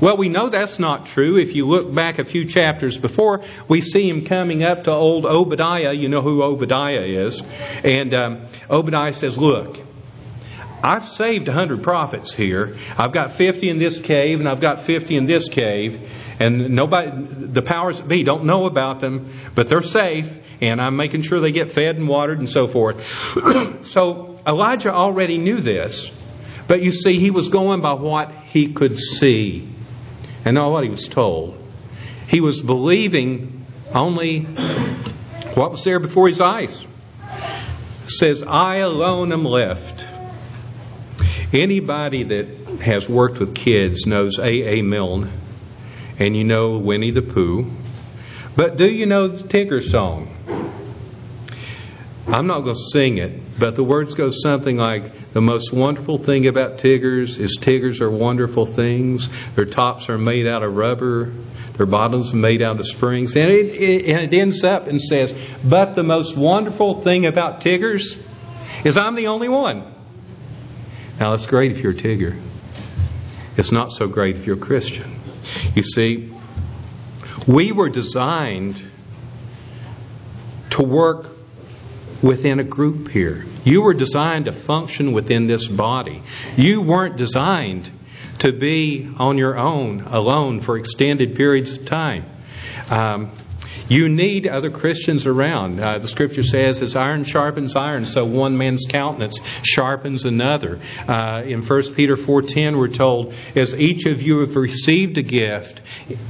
Well, 0.00 0.16
we 0.16 0.28
know 0.28 0.48
that's 0.48 0.78
not 0.78 1.06
true. 1.06 1.36
If 1.36 1.54
you 1.54 1.66
look 1.66 1.92
back 1.92 2.18
a 2.18 2.24
few 2.24 2.44
chapters 2.44 2.98
before, 2.98 3.42
we 3.68 3.80
see 3.80 4.08
him 4.08 4.24
coming 4.24 4.62
up 4.62 4.84
to 4.84 4.92
old 4.92 5.26
Obadiah. 5.26 5.92
You 5.92 6.08
know 6.08 6.22
who 6.22 6.42
Obadiah 6.42 7.02
is. 7.02 7.42
And 7.84 8.14
um, 8.14 8.46
Obadiah 8.70 9.12
says, 9.12 9.36
Look, 9.36 9.78
I've 10.86 11.08
saved 11.08 11.48
100 11.48 11.82
prophets 11.82 12.32
here. 12.32 12.76
I've 12.96 13.10
got 13.10 13.32
50 13.32 13.68
in 13.68 13.80
this 13.80 13.98
cave, 13.98 14.38
and 14.38 14.48
I've 14.48 14.60
got 14.60 14.82
50 14.82 15.16
in 15.16 15.26
this 15.26 15.48
cave. 15.48 16.08
And 16.38 16.76
nobody, 16.76 17.10
the 17.10 17.62
powers 17.62 17.98
that 17.98 18.06
be 18.06 18.22
don't 18.22 18.44
know 18.44 18.66
about 18.66 19.00
them, 19.00 19.32
but 19.56 19.68
they're 19.68 19.82
safe, 19.82 20.38
and 20.60 20.80
I'm 20.80 20.94
making 20.94 21.22
sure 21.22 21.40
they 21.40 21.50
get 21.50 21.70
fed 21.70 21.96
and 21.96 22.06
watered 22.06 22.38
and 22.38 22.48
so 22.48 22.68
forth. 22.68 23.02
so 23.84 24.36
Elijah 24.46 24.94
already 24.94 25.38
knew 25.38 25.56
this, 25.56 26.12
but 26.68 26.82
you 26.82 26.92
see, 26.92 27.18
he 27.18 27.32
was 27.32 27.48
going 27.48 27.80
by 27.80 27.94
what 27.94 28.30
he 28.30 28.72
could 28.72 29.00
see 29.00 29.68
and 30.44 30.54
not 30.54 30.70
what 30.70 30.84
he 30.84 30.90
was 30.90 31.08
told. 31.08 31.60
He 32.28 32.40
was 32.40 32.60
believing 32.60 33.66
only 33.92 34.42
what 35.54 35.72
was 35.72 35.82
there 35.82 35.98
before 35.98 36.28
his 36.28 36.40
eyes. 36.40 36.86
It 38.04 38.10
says, 38.10 38.44
I 38.44 38.76
alone 38.76 39.32
am 39.32 39.44
left. 39.44 40.05
Anybody 41.52 42.24
that 42.24 42.46
has 42.80 43.08
worked 43.08 43.38
with 43.38 43.54
kids 43.54 44.04
knows 44.06 44.38
A.A. 44.38 44.82
Milne, 44.82 45.32
and 46.18 46.36
you 46.36 46.42
know 46.42 46.78
Winnie 46.78 47.12
the 47.12 47.22
Pooh. 47.22 47.70
But 48.56 48.76
do 48.76 48.90
you 48.90 49.06
know 49.06 49.28
the 49.28 49.46
Tigger 49.46 49.80
song? 49.80 50.32
I'm 52.26 52.48
not 52.48 52.62
going 52.62 52.74
to 52.74 52.90
sing 52.90 53.18
it, 53.18 53.58
but 53.58 53.76
the 53.76 53.84
words 53.84 54.16
go 54.16 54.30
something 54.30 54.76
like 54.76 55.32
The 55.32 55.40
most 55.40 55.72
wonderful 55.72 56.18
thing 56.18 56.48
about 56.48 56.78
Tiggers 56.78 57.38
is 57.38 57.56
Tiggers 57.60 58.00
are 58.00 58.10
wonderful 58.10 58.66
things. 58.66 59.28
Their 59.54 59.66
tops 59.66 60.08
are 60.08 60.18
made 60.18 60.48
out 60.48 60.64
of 60.64 60.74
rubber, 60.74 61.30
their 61.74 61.86
bottoms 61.86 62.34
are 62.34 62.38
made 62.38 62.62
out 62.62 62.80
of 62.80 62.86
springs. 62.86 63.36
And 63.36 63.52
it, 63.52 63.66
it, 63.66 64.06
and 64.06 64.20
it 64.22 64.36
ends 64.36 64.64
up 64.64 64.88
and 64.88 65.00
says, 65.00 65.32
But 65.62 65.94
the 65.94 66.02
most 66.02 66.36
wonderful 66.36 67.02
thing 67.02 67.26
about 67.26 67.60
Tiggers 67.60 68.16
is 68.84 68.96
I'm 68.96 69.14
the 69.14 69.28
only 69.28 69.48
one. 69.48 69.95
Now, 71.18 71.32
it's 71.32 71.46
great 71.46 71.72
if 71.72 71.78
you're 71.78 71.92
a 71.92 71.94
Tigger. 71.94 72.38
It's 73.56 73.72
not 73.72 73.90
so 73.90 74.06
great 74.06 74.36
if 74.36 74.46
you're 74.46 74.56
a 74.56 74.60
Christian. 74.60 75.10
You 75.74 75.82
see, 75.82 76.30
we 77.46 77.72
were 77.72 77.88
designed 77.88 78.82
to 80.70 80.82
work 80.82 81.30
within 82.22 82.60
a 82.60 82.64
group 82.64 83.08
here. 83.08 83.46
You 83.64 83.82
were 83.82 83.94
designed 83.94 84.44
to 84.44 84.52
function 84.52 85.12
within 85.12 85.46
this 85.46 85.66
body. 85.66 86.22
You 86.56 86.82
weren't 86.82 87.16
designed 87.16 87.90
to 88.40 88.52
be 88.52 89.08
on 89.16 89.38
your 89.38 89.58
own, 89.58 90.02
alone, 90.02 90.60
for 90.60 90.76
extended 90.76 91.34
periods 91.34 91.76
of 91.76 91.86
time. 91.86 92.26
Um, 92.90 93.32
you 93.88 94.08
need 94.08 94.46
other 94.46 94.70
Christians 94.70 95.26
around. 95.26 95.80
Uh, 95.80 95.98
the 95.98 96.08
scripture 96.08 96.42
says, 96.42 96.82
as 96.82 96.96
iron 96.96 97.24
sharpens 97.24 97.76
iron, 97.76 98.06
so 98.06 98.24
one 98.24 98.56
man's 98.56 98.84
countenance 98.88 99.40
sharpens 99.62 100.24
another. 100.24 100.80
Uh, 101.06 101.42
in 101.46 101.62
1 101.62 101.94
Peter 101.94 102.16
4.10 102.16 102.78
we're 102.78 102.88
told, 102.88 103.34
as 103.54 103.74
each 103.78 104.06
of 104.06 104.22
you 104.22 104.40
have 104.40 104.56
received 104.56 105.18
a 105.18 105.22
gift, 105.22 105.80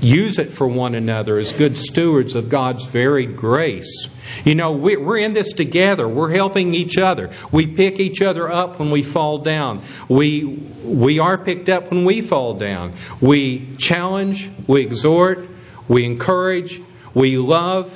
use 0.00 0.38
it 0.38 0.50
for 0.50 0.66
one 0.66 0.94
another 0.94 1.36
as 1.36 1.52
good 1.52 1.76
stewards 1.76 2.34
of 2.34 2.48
God's 2.48 2.86
varied 2.86 3.36
grace. 3.36 4.08
You 4.44 4.54
know, 4.54 4.72
we're 4.72 5.18
in 5.18 5.34
this 5.34 5.52
together. 5.52 6.08
We're 6.08 6.34
helping 6.34 6.74
each 6.74 6.98
other. 6.98 7.30
We 7.52 7.66
pick 7.66 8.00
each 8.00 8.22
other 8.22 8.50
up 8.50 8.78
when 8.78 8.90
we 8.90 9.02
fall 9.02 9.38
down. 9.38 9.84
We, 10.08 10.44
we 10.84 11.18
are 11.20 11.38
picked 11.38 11.68
up 11.68 11.90
when 11.90 12.04
we 12.04 12.20
fall 12.20 12.54
down. 12.54 12.94
We 13.20 13.76
challenge, 13.76 14.48
we 14.66 14.84
exhort, 14.84 15.48
we 15.88 16.04
encourage, 16.04 16.80
we 17.16 17.38
love, 17.38 17.90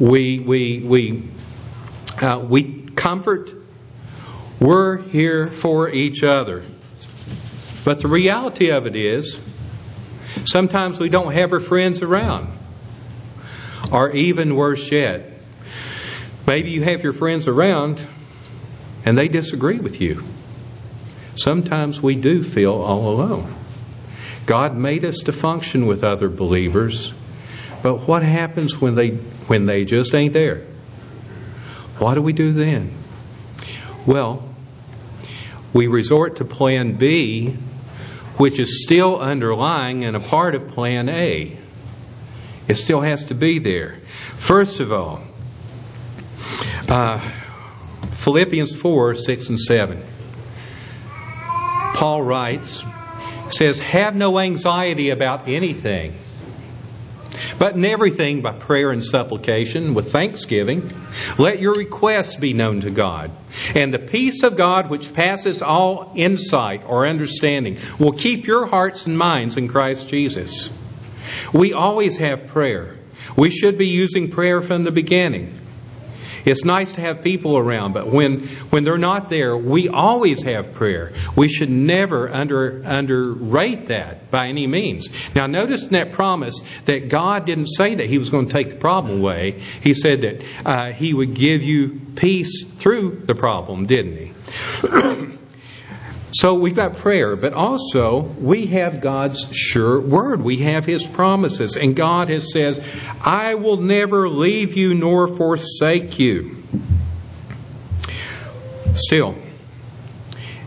we, 0.00 0.40
we, 0.40 0.80
we, 0.80 1.22
uh, 2.20 2.44
we 2.44 2.82
comfort. 2.96 3.48
We're 4.58 4.98
here 4.98 5.46
for 5.46 5.88
each 5.88 6.24
other. 6.24 6.64
But 7.84 8.00
the 8.00 8.08
reality 8.08 8.72
of 8.72 8.88
it 8.88 8.96
is, 8.96 9.38
sometimes 10.44 10.98
we 10.98 11.10
don't 11.10 11.32
have 11.32 11.52
our 11.52 11.60
friends 11.60 12.02
around. 12.02 12.52
Or 13.92 14.10
even 14.10 14.56
worse 14.56 14.90
yet, 14.90 15.30
maybe 16.44 16.72
you 16.72 16.82
have 16.82 17.04
your 17.04 17.12
friends 17.12 17.46
around 17.46 18.04
and 19.04 19.16
they 19.16 19.28
disagree 19.28 19.78
with 19.78 20.00
you. 20.00 20.24
Sometimes 21.36 22.02
we 22.02 22.16
do 22.16 22.42
feel 22.42 22.74
all 22.74 23.14
alone. 23.14 23.54
God 24.46 24.76
made 24.76 25.04
us 25.04 25.18
to 25.26 25.32
function 25.32 25.86
with 25.86 26.02
other 26.02 26.28
believers 26.28 27.14
but 27.82 28.06
what 28.06 28.22
happens 28.22 28.80
when 28.80 28.94
they 28.94 29.10
when 29.10 29.66
they 29.66 29.84
just 29.84 30.14
ain't 30.14 30.32
there? 30.32 30.64
What 31.98 32.14
do 32.14 32.22
we 32.22 32.32
do 32.32 32.52
then? 32.52 32.94
Well, 34.06 34.42
we 35.72 35.86
resort 35.86 36.36
to 36.36 36.44
plan 36.44 36.96
B, 36.96 37.56
which 38.36 38.58
is 38.58 38.82
still 38.82 39.18
underlying 39.18 40.04
and 40.04 40.16
a 40.16 40.20
part 40.20 40.54
of 40.54 40.68
plan 40.68 41.08
A. 41.08 41.56
It 42.68 42.74
still 42.76 43.00
has 43.00 43.24
to 43.26 43.34
be 43.34 43.58
there. 43.58 43.96
First 44.36 44.80
of 44.80 44.92
all, 44.92 45.22
uh, 46.88 47.32
Philippians 48.12 48.74
4 48.80 49.14
6 49.14 49.48
and 49.48 49.60
7. 49.60 50.02
Paul 51.94 52.22
writes, 52.22 52.82
says, 53.50 53.78
Have 53.78 54.14
no 54.14 54.38
anxiety 54.38 55.10
about 55.10 55.48
anything 55.48 56.14
but 57.58 57.74
in 57.74 57.84
everything, 57.84 58.42
by 58.42 58.52
prayer 58.52 58.90
and 58.90 59.04
supplication, 59.04 59.94
with 59.94 60.12
thanksgiving, 60.12 60.90
let 61.38 61.60
your 61.60 61.74
requests 61.74 62.36
be 62.36 62.52
known 62.52 62.80
to 62.82 62.90
God. 62.90 63.30
And 63.74 63.92
the 63.92 63.98
peace 63.98 64.42
of 64.42 64.56
God, 64.56 64.90
which 64.90 65.12
passes 65.12 65.62
all 65.62 66.12
insight 66.14 66.82
or 66.86 67.06
understanding, 67.06 67.78
will 67.98 68.12
keep 68.12 68.46
your 68.46 68.66
hearts 68.66 69.06
and 69.06 69.16
minds 69.16 69.56
in 69.56 69.68
Christ 69.68 70.08
Jesus. 70.08 70.70
We 71.52 71.72
always 71.72 72.16
have 72.18 72.48
prayer. 72.48 72.96
We 73.36 73.50
should 73.50 73.78
be 73.78 73.88
using 73.88 74.30
prayer 74.30 74.60
from 74.60 74.84
the 74.84 74.92
beginning. 74.92 75.59
It's 76.44 76.64
nice 76.64 76.92
to 76.92 77.00
have 77.00 77.22
people 77.22 77.56
around, 77.56 77.92
but 77.92 78.08
when, 78.08 78.48
when 78.70 78.84
they're 78.84 78.98
not 78.98 79.28
there, 79.28 79.56
we 79.56 79.88
always 79.88 80.42
have 80.44 80.72
prayer. 80.72 81.12
We 81.36 81.48
should 81.48 81.70
never 81.70 82.28
under, 82.28 82.82
underrate 82.82 83.86
that 83.86 84.30
by 84.30 84.46
any 84.48 84.66
means. 84.66 85.08
Now, 85.34 85.46
notice 85.46 85.86
in 85.86 85.92
that 85.92 86.12
promise 86.12 86.60
that 86.86 87.08
God 87.08 87.46
didn't 87.46 87.68
say 87.68 87.96
that 87.96 88.06
He 88.06 88.18
was 88.18 88.30
going 88.30 88.48
to 88.48 88.52
take 88.52 88.70
the 88.70 88.76
problem 88.76 89.20
away. 89.20 89.60
He 89.82 89.94
said 89.94 90.22
that 90.22 90.44
uh, 90.64 90.92
He 90.92 91.14
would 91.14 91.34
give 91.34 91.62
you 91.62 92.00
peace 92.16 92.64
through 92.64 93.22
the 93.26 93.34
problem, 93.34 93.86
didn't 93.86 94.16
He? 94.16 95.36
So 96.32 96.54
we've 96.54 96.76
got 96.76 96.98
prayer, 96.98 97.34
but 97.34 97.54
also 97.54 98.20
we 98.20 98.66
have 98.66 99.00
God's 99.00 99.46
sure 99.52 100.00
word. 100.00 100.40
We 100.40 100.58
have 100.58 100.84
His 100.84 101.06
promises. 101.06 101.76
And 101.76 101.96
God 101.96 102.28
has 102.28 102.52
says, 102.52 102.80
I 103.20 103.54
will 103.56 103.78
never 103.78 104.28
leave 104.28 104.74
you 104.74 104.94
nor 104.94 105.26
forsake 105.26 106.18
you. 106.18 106.62
Still, 108.94 109.36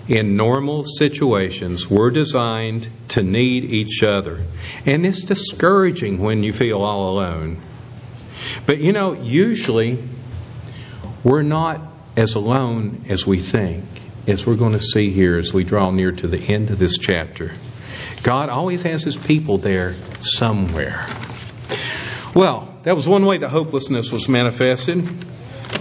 in 0.08 0.36
normal 0.36 0.84
situations, 0.84 1.89
we're 1.89 2.12
designed 2.12 2.89
to 3.10 3.23
need 3.23 3.65
each 3.65 4.04
other. 4.04 4.45
And 4.86 5.06
it's 5.06 5.23
discouraging 5.23 6.19
when 6.19 6.43
you 6.43 6.52
feel 6.52 6.82
all 6.82 7.10
alone. 7.10 7.62
But 8.65 8.80
you 8.80 8.91
know, 8.91 9.13
usually 9.13 10.04
we're 11.23 11.43
not 11.43 11.80
as 12.17 12.36
alone 12.36 13.06
as 13.10 13.26
we 13.26 13.39
think, 13.39 13.86
as 14.27 14.45
we're 14.45 14.55
going 14.55 14.73
to 14.73 14.79
see 14.79 15.12
here 15.12 15.38
as 15.38 15.53
we 15.53 15.63
draw 15.63 15.91
near 15.91 16.12
to 16.12 16.27
the 16.27 16.53
end 16.53 16.69
of 16.69 16.79
this 16.79 16.97
chapter. 16.97 17.51
God 18.23 18.49
always 18.49 18.83
has 18.83 19.03
His 19.03 19.17
people 19.17 19.57
there 19.57 19.93
somewhere. 20.21 21.05
Well, 22.33 22.73
that 22.83 22.95
was 22.95 23.07
one 23.07 23.25
way 23.25 23.38
that 23.38 23.49
hopelessness 23.49 24.12
was 24.12 24.27
manifested 24.27 25.05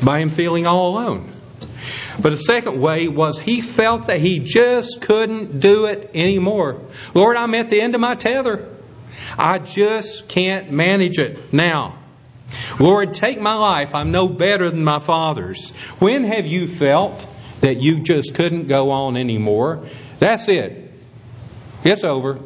by 0.05 0.21
him 0.21 0.29
feeling 0.29 0.67
all 0.67 0.91
alone. 0.91 1.29
But 2.21 2.33
a 2.33 2.37
second 2.37 2.81
way 2.81 3.09
was 3.09 3.39
he 3.39 3.61
felt 3.61 4.09
that 4.09 4.21
he 4.21 4.41
just 4.41 5.01
couldn't 5.01 5.61
do 5.61 5.87
it 5.87 6.11
anymore. 6.15 6.83
Lord, 7.15 7.37
I'm 7.37 7.55
at 7.55 7.71
the 7.71 7.81
end 7.81 7.95
of 7.95 8.01
my 8.01 8.15
tether. 8.15 8.69
I 9.39 9.59
just 9.59 10.29
can't 10.29 10.71
manage 10.71 11.19
it 11.19 11.53
now. 11.53 11.99
Lord, 12.79 13.15
take 13.15 13.41
my 13.41 13.55
life. 13.55 13.95
I'm 13.95 14.11
no 14.11 14.29
better 14.29 14.69
than 14.69 14.85
my 14.85 14.99
father's. 14.99 15.71
When 15.99 16.25
have 16.25 16.47
you 16.47 16.69
felt 16.69 17.27
that 17.63 17.81
you 17.81 18.01
just 18.01 18.35
couldn't 18.35 18.69
go 18.69 18.91
on 18.91 19.17
anymore? 19.17 19.87
That's 20.19 20.49
it. 20.49 20.91
It's 21.85 22.05
over. 22.05 22.39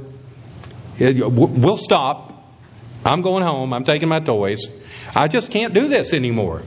We'll 0.98 1.76
stop. 1.76 2.32
I'm 3.04 3.22
going 3.22 3.42
home. 3.42 3.72
I'm 3.72 3.84
taking 3.84 4.08
my 4.08 4.20
toys. 4.20 4.70
I 5.14 5.28
just 5.28 5.50
can't 5.50 5.74
do 5.74 5.88
this 5.88 6.12
anymore. 6.12 6.62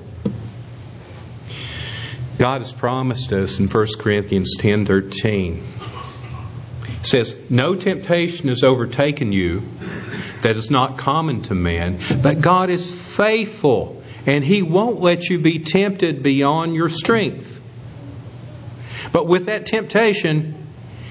God 2.38 2.62
has 2.62 2.72
promised 2.72 3.34
us 3.34 3.60
in 3.60 3.68
1 3.68 3.98
Corinthians 4.00 4.56
10:13. 4.58 5.62
It 7.02 7.06
says, 7.06 7.36
"No 7.50 7.76
temptation 7.76 8.48
has 8.48 8.64
overtaken 8.64 9.34
you 9.34 9.64
that 10.42 10.56
is 10.56 10.72
not 10.72 10.98
common 10.98 11.42
to 11.44 11.56
man, 11.56 12.00
but 12.22 12.40
God 12.40 12.70
is 12.70 12.94
faithful, 12.94 14.02
and 14.26 14.44
he 14.44 14.62
won't 14.62 15.02
let 15.02 15.30
you 15.30 15.40
be 15.40 15.60
tempted 15.60 16.24
beyond 16.24 16.76
your 16.76 16.88
strength. 16.90 17.59
But 19.12 19.28
with 19.28 19.46
that 19.48 19.66
temptation, 19.66 20.68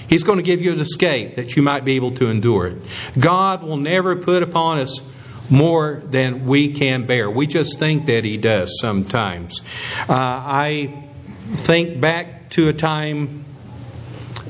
He's 0.08 0.22
going 0.22 0.38
to 0.38 0.42
give 0.42 0.62
you 0.62 0.72
an 0.72 0.80
escape 0.80 1.36
that 1.36 1.54
you 1.54 1.62
might 1.62 1.84
be 1.84 1.96
able 1.96 2.12
to 2.12 2.30
endure 2.30 2.66
it. 2.68 2.82
God 3.18 3.62
will 3.62 3.76
never 3.76 4.16
put 4.16 4.42
upon 4.42 4.78
us 4.78 5.02
more 5.50 6.02
than 6.04 6.46
we 6.46 6.72
can 6.72 7.06
bear. 7.06 7.30
We 7.30 7.46
just 7.46 7.78
think 7.78 8.06
that 8.06 8.24
He 8.24 8.38
does 8.38 8.78
sometimes. 8.80 9.60
Uh, 10.08 10.14
I 10.14 11.04
think 11.48 12.00
back 12.00 12.50
to 12.50 12.68
a 12.68 12.72
time 12.72 13.44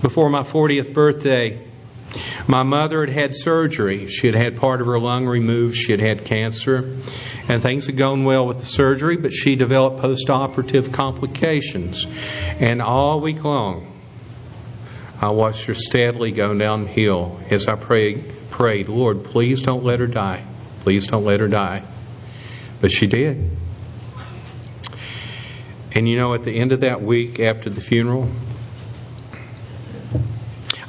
before 0.01 0.31
my 0.31 0.43
40th 0.43 0.93
birthday. 0.95 1.68
My 2.47 2.63
mother 2.63 3.05
had 3.05 3.15
had 3.15 3.37
surgery. 3.37 4.09
She 4.09 4.27
had 4.27 4.35
had 4.35 4.57
part 4.57 4.81
of 4.81 4.87
her 4.87 4.99
lung 4.99 5.27
removed. 5.27 5.77
She 5.77 5.93
had 5.93 6.01
had 6.01 6.25
cancer. 6.25 6.97
And 7.49 7.63
things 7.63 7.87
had 7.87 7.97
gone 7.97 8.25
well 8.25 8.47
with 8.47 8.59
the 8.59 8.67
surgery, 8.67 9.17
but 9.17 9.33
she 9.33 9.57
developed 9.57 10.01
post 10.01 10.31
operative 10.31 10.93
complications. 10.93 12.07
And 12.61 12.81
all 12.81 13.21
week 13.21 13.45
long, 13.45 13.93
I 15.21 15.31
watched 15.31 15.65
her 15.65 15.75
steadily 15.75 16.31
go 16.31 16.57
downhill 16.57 17.41
as 17.51 17.67
I 17.67 17.75
prayed, 17.75 18.25
prayed, 18.51 18.89
Lord, 18.89 19.25
please 19.25 19.63
don't 19.63 19.83
let 19.83 20.01
her 20.01 20.07
die. 20.07 20.45
Please 20.81 21.07
don't 21.09 21.25
let 21.25 21.41
her 21.41 21.49
die. 21.49 21.83
But 22.81 22.93
she 22.93 23.07
did. 23.07 23.51
And 25.93 26.09
you 26.09 26.17
know, 26.17 26.35
at 26.35 26.45
the 26.45 26.59
end 26.59 26.73
of 26.73 26.81
that 26.83 27.03
week 27.03 27.41
after 27.41 27.69
the 27.71 27.81
funeral, 27.81 28.29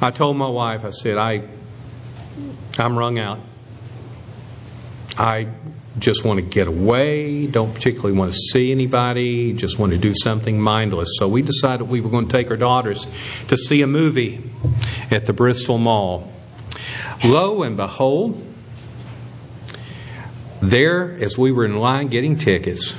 I 0.02 0.10
told 0.10 0.36
my 0.36 0.48
wife, 0.48 0.84
I 0.84 0.90
said, 0.90 1.18
I, 1.18 1.42
I'm 2.78 2.98
wrung 2.98 3.18
out. 3.18 3.40
I 5.18 5.48
just 5.98 6.24
want 6.24 6.40
to 6.40 6.46
get 6.46 6.68
away, 6.68 7.46
don't 7.46 7.74
particularly 7.74 8.16
want 8.16 8.32
to 8.32 8.38
see 8.38 8.72
anybody, 8.72 9.52
just 9.52 9.78
want 9.78 9.92
to 9.92 9.98
do 9.98 10.14
something 10.14 10.58
mindless. 10.58 11.16
So 11.18 11.28
we 11.28 11.42
decided 11.42 11.88
we 11.88 12.00
were 12.00 12.08
going 12.08 12.28
to 12.28 12.32
take 12.32 12.50
our 12.50 12.56
daughters 12.56 13.06
to 13.48 13.58
see 13.58 13.82
a 13.82 13.86
movie 13.86 14.42
at 15.10 15.26
the 15.26 15.34
Bristol 15.34 15.76
Mall. 15.76 16.32
Lo 17.22 17.62
and 17.62 17.76
behold, 17.76 18.42
there, 20.62 21.12
as 21.12 21.36
we 21.36 21.52
were 21.52 21.66
in 21.66 21.76
line 21.76 22.08
getting 22.08 22.36
tickets, 22.36 22.94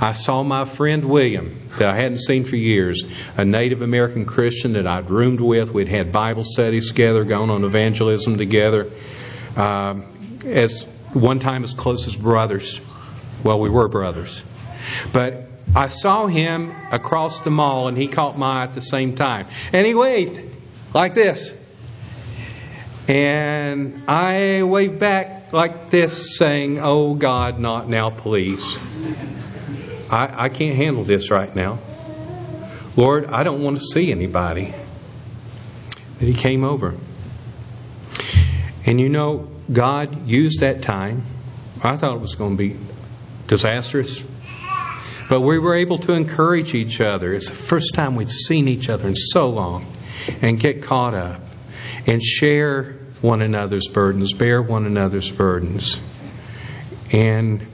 I 0.00 0.12
saw 0.12 0.42
my 0.42 0.64
friend 0.64 1.04
William, 1.06 1.68
that 1.78 1.88
I 1.88 1.96
hadn't 1.96 2.18
seen 2.18 2.44
for 2.44 2.56
years, 2.56 3.04
a 3.36 3.44
Native 3.44 3.82
American 3.82 4.26
Christian 4.26 4.74
that 4.74 4.86
I'd 4.86 5.08
roomed 5.08 5.40
with. 5.40 5.70
We'd 5.70 5.88
had 5.88 6.12
Bible 6.12 6.44
studies 6.44 6.88
together, 6.88 7.24
gone 7.24 7.48
on 7.50 7.64
evangelism 7.64 8.36
together. 8.36 8.90
Uh, 9.56 10.02
as 10.44 10.82
one 11.12 11.38
time 11.38 11.64
as 11.64 11.74
close 11.74 12.06
as 12.06 12.14
brothers. 12.14 12.80
Well, 13.42 13.58
we 13.58 13.70
were 13.70 13.88
brothers. 13.88 14.42
But 15.12 15.48
I 15.74 15.88
saw 15.88 16.26
him 16.26 16.74
across 16.92 17.40
the 17.40 17.50
mall 17.50 17.88
and 17.88 17.96
he 17.96 18.06
caught 18.06 18.38
my 18.38 18.60
eye 18.60 18.64
at 18.64 18.74
the 18.74 18.80
same 18.82 19.14
time. 19.14 19.46
And 19.72 19.86
he 19.86 19.94
waved 19.94 20.40
like 20.94 21.14
this. 21.14 21.52
And 23.08 24.02
I 24.08 24.62
waved 24.62 24.98
back 24.98 25.52
like 25.52 25.90
this, 25.90 26.36
saying, 26.36 26.80
Oh 26.80 27.14
God, 27.14 27.60
not 27.60 27.88
now, 27.88 28.10
please. 28.10 28.78
I, 30.10 30.44
I 30.44 30.48
can't 30.48 30.76
handle 30.76 31.04
this 31.04 31.30
right 31.30 31.54
now. 31.54 31.78
Lord, 32.96 33.26
I 33.26 33.42
don't 33.42 33.62
want 33.62 33.78
to 33.78 33.84
see 33.84 34.10
anybody. 34.10 34.72
But 36.18 36.28
he 36.28 36.34
came 36.34 36.64
over. 36.64 36.94
And 38.86 39.00
you 39.00 39.08
know, 39.08 39.48
God 39.70 40.26
used 40.26 40.60
that 40.60 40.82
time. 40.82 41.24
I 41.82 41.96
thought 41.96 42.16
it 42.16 42.20
was 42.20 42.36
going 42.36 42.56
to 42.56 42.56
be 42.56 42.76
disastrous. 43.48 44.22
But 45.28 45.40
we 45.40 45.58
were 45.58 45.74
able 45.74 45.98
to 45.98 46.12
encourage 46.12 46.74
each 46.74 47.00
other. 47.00 47.32
It's 47.32 47.48
the 47.48 47.56
first 47.56 47.94
time 47.94 48.14
we'd 48.14 48.30
seen 48.30 48.68
each 48.68 48.88
other 48.88 49.08
in 49.08 49.16
so 49.16 49.50
long 49.50 49.92
and 50.40 50.58
get 50.58 50.82
caught 50.82 51.14
up 51.14 51.40
and 52.06 52.22
share 52.22 52.96
one 53.20 53.42
another's 53.42 53.88
burdens, 53.88 54.32
bear 54.32 54.62
one 54.62 54.86
another's 54.86 55.30
burdens. 55.30 55.98
And 57.12 57.66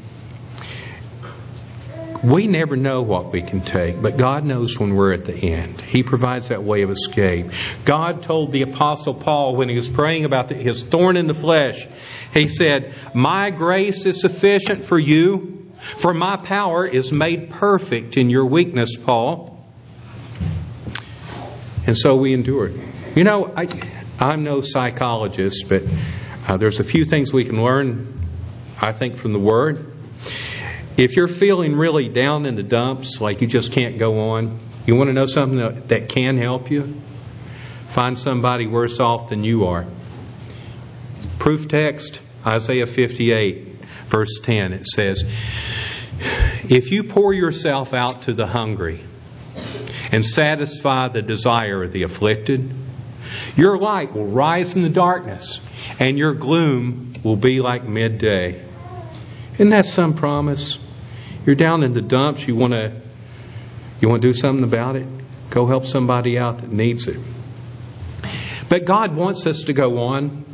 we 2.22 2.46
never 2.46 2.76
know 2.76 3.02
what 3.02 3.32
we 3.32 3.42
can 3.42 3.62
take, 3.62 4.00
but 4.00 4.16
God 4.16 4.44
knows 4.44 4.78
when 4.78 4.94
we're 4.94 5.12
at 5.12 5.24
the 5.24 5.34
end. 5.34 5.80
He 5.80 6.02
provides 6.02 6.48
that 6.48 6.62
way 6.62 6.82
of 6.82 6.90
escape. 6.90 7.46
God 7.84 8.22
told 8.22 8.52
the 8.52 8.62
Apostle 8.62 9.14
Paul 9.14 9.56
when 9.56 9.68
he 9.68 9.74
was 9.74 9.88
praying 9.88 10.24
about 10.24 10.48
the, 10.48 10.54
his 10.54 10.84
thorn 10.84 11.16
in 11.16 11.26
the 11.26 11.34
flesh, 11.34 11.86
he 12.32 12.48
said, 12.48 12.94
My 13.12 13.50
grace 13.50 14.06
is 14.06 14.20
sufficient 14.20 14.84
for 14.84 14.98
you, 14.98 15.70
for 15.98 16.14
my 16.14 16.36
power 16.36 16.86
is 16.86 17.12
made 17.12 17.50
perfect 17.50 18.16
in 18.16 18.30
your 18.30 18.46
weakness, 18.46 18.96
Paul. 18.96 19.58
And 21.86 21.98
so 21.98 22.16
we 22.16 22.32
endured. 22.32 22.80
You 23.16 23.24
know, 23.24 23.52
I, 23.56 23.66
I'm 24.20 24.44
no 24.44 24.60
psychologist, 24.60 25.68
but 25.68 25.82
uh, 26.46 26.56
there's 26.56 26.78
a 26.78 26.84
few 26.84 27.04
things 27.04 27.32
we 27.32 27.44
can 27.44 27.60
learn, 27.60 28.26
I 28.80 28.92
think, 28.92 29.16
from 29.16 29.32
the 29.32 29.40
Word. 29.40 29.91
If 30.96 31.16
you're 31.16 31.28
feeling 31.28 31.74
really 31.74 32.08
down 32.08 32.44
in 32.44 32.54
the 32.54 32.62
dumps, 32.62 33.20
like 33.20 33.40
you 33.40 33.46
just 33.46 33.72
can't 33.72 33.98
go 33.98 34.30
on, 34.30 34.58
you 34.86 34.94
want 34.94 35.08
to 35.08 35.14
know 35.14 35.26
something 35.26 35.58
that, 35.58 35.88
that 35.88 36.08
can 36.08 36.36
help 36.36 36.70
you? 36.70 36.94
Find 37.90 38.18
somebody 38.18 38.66
worse 38.66 39.00
off 39.00 39.30
than 39.30 39.42
you 39.42 39.66
are. 39.66 39.86
Proof 41.38 41.68
text, 41.68 42.20
Isaiah 42.46 42.86
58, 42.86 43.68
verse 44.06 44.38
10. 44.42 44.72
It 44.74 44.86
says, 44.86 45.24
If 46.68 46.90
you 46.90 47.04
pour 47.04 47.32
yourself 47.32 47.94
out 47.94 48.22
to 48.22 48.32
the 48.32 48.46
hungry 48.46 49.00
and 50.10 50.24
satisfy 50.24 51.08
the 51.08 51.22
desire 51.22 51.82
of 51.82 51.92
the 51.92 52.02
afflicted, 52.02 52.70
your 53.56 53.78
light 53.78 54.12
will 54.12 54.26
rise 54.26 54.74
in 54.74 54.82
the 54.82 54.88
darkness, 54.90 55.60
and 55.98 56.18
your 56.18 56.34
gloom 56.34 57.14
will 57.22 57.36
be 57.36 57.60
like 57.60 57.84
midday. 57.84 58.62
Isn't 59.54 59.70
that 59.70 59.86
some 59.86 60.14
promise? 60.14 60.78
You're 61.46 61.56
down 61.56 61.82
in 61.82 61.92
the 61.92 62.02
dumps. 62.02 62.46
You 62.46 62.56
want 62.56 62.72
to 62.72 62.92
you 64.00 64.08
want 64.08 64.22
to 64.22 64.28
do 64.28 64.34
something 64.34 64.64
about 64.64 64.96
it? 64.96 65.06
Go 65.50 65.66
help 65.66 65.86
somebody 65.86 66.38
out 66.38 66.58
that 66.58 66.72
needs 66.72 67.08
it. 67.08 67.18
But 68.68 68.84
God 68.84 69.14
wants 69.14 69.46
us 69.46 69.64
to 69.64 69.72
go 69.72 69.98
on. 69.98 70.44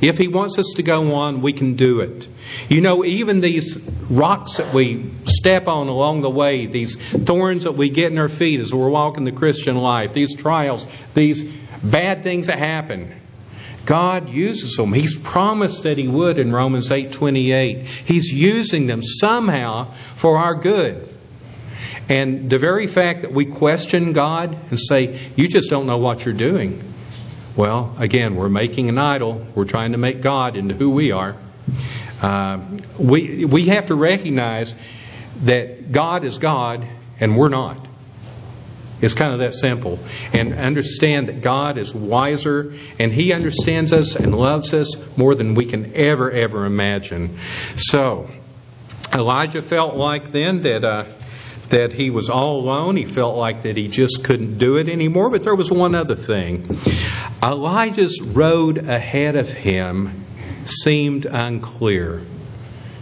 If 0.00 0.18
He 0.18 0.28
wants 0.28 0.58
us 0.58 0.72
to 0.76 0.82
go 0.82 1.14
on, 1.14 1.40
we 1.40 1.52
can 1.52 1.76
do 1.76 2.00
it. 2.00 2.26
You 2.68 2.80
know, 2.80 3.04
even 3.04 3.40
these 3.40 3.78
rocks 4.10 4.56
that 4.56 4.74
we 4.74 5.10
step 5.24 5.68
on 5.68 5.88
along 5.88 6.22
the 6.22 6.30
way, 6.30 6.66
these 6.66 6.96
thorns 6.96 7.64
that 7.64 7.72
we 7.72 7.90
get 7.90 8.10
in 8.10 8.18
our 8.18 8.28
feet 8.28 8.60
as 8.60 8.74
we're 8.74 8.88
walking 8.88 9.24
the 9.24 9.32
Christian 9.32 9.76
life, 9.76 10.12
these 10.12 10.34
trials, 10.34 10.86
these 11.14 11.42
bad 11.82 12.22
things 12.22 12.48
that 12.48 12.58
happen, 12.58 13.14
God 13.86 14.28
uses 14.28 14.76
them. 14.76 14.92
He's 14.92 15.18
promised 15.18 15.84
that 15.84 15.98
He 15.98 16.08
would 16.08 16.38
in 16.38 16.52
Romans 16.52 16.90
8:28. 16.90 17.84
He's 18.04 18.32
using 18.32 18.86
them 18.86 19.02
somehow 19.02 19.92
for 20.16 20.38
our 20.38 20.54
good. 20.54 21.08
And 22.08 22.50
the 22.50 22.58
very 22.58 22.86
fact 22.86 23.22
that 23.22 23.32
we 23.32 23.44
question 23.44 24.12
God 24.12 24.56
and 24.70 24.78
say, 24.78 25.18
"You 25.36 25.48
just 25.48 25.70
don't 25.70 25.86
know 25.86 25.98
what 25.98 26.24
you're 26.24 26.34
doing," 26.34 26.82
Well, 27.56 27.96
again, 27.98 28.36
we're 28.36 28.48
making 28.48 28.88
an 28.88 28.96
idol. 28.96 29.44
We're 29.54 29.64
trying 29.64 29.92
to 29.92 29.98
make 29.98 30.22
God 30.22 30.56
into 30.56 30.74
who 30.74 30.90
we 30.90 31.10
are. 31.10 31.36
Uh, 32.22 32.60
we, 32.96 33.44
we 33.44 33.66
have 33.66 33.86
to 33.86 33.94
recognize 33.94 34.74
that 35.42 35.90
God 35.90 36.24
is 36.24 36.38
God 36.38 36.86
and 37.18 37.36
we're 37.36 37.48
not. 37.48 37.84
It's 39.00 39.14
kind 39.14 39.32
of 39.32 39.38
that 39.40 39.54
simple. 39.54 39.98
And 40.32 40.54
understand 40.54 41.28
that 41.28 41.42
God 41.42 41.78
is 41.78 41.94
wiser 41.94 42.74
and 42.98 43.12
He 43.12 43.32
understands 43.32 43.92
us 43.92 44.16
and 44.16 44.34
loves 44.34 44.74
us 44.74 44.94
more 45.16 45.34
than 45.34 45.54
we 45.54 45.66
can 45.66 45.94
ever, 45.94 46.30
ever 46.30 46.66
imagine. 46.66 47.38
So, 47.76 48.28
Elijah 49.12 49.62
felt 49.62 49.96
like 49.96 50.32
then 50.32 50.62
that. 50.62 50.84
Uh, 50.84 51.04
that 51.70 51.92
he 51.92 52.10
was 52.10 52.28
all 52.28 52.58
alone. 52.58 52.96
He 52.96 53.04
felt 53.04 53.36
like 53.36 53.62
that 53.62 53.76
he 53.76 53.88
just 53.88 54.24
couldn't 54.24 54.58
do 54.58 54.76
it 54.76 54.88
anymore. 54.88 55.30
But 55.30 55.44
there 55.44 55.54
was 55.54 55.70
one 55.70 55.94
other 55.94 56.16
thing. 56.16 56.68
Elijah's 57.42 58.20
road 58.20 58.78
ahead 58.78 59.36
of 59.36 59.48
him 59.48 60.24
seemed 60.64 61.26
unclear. 61.26 62.22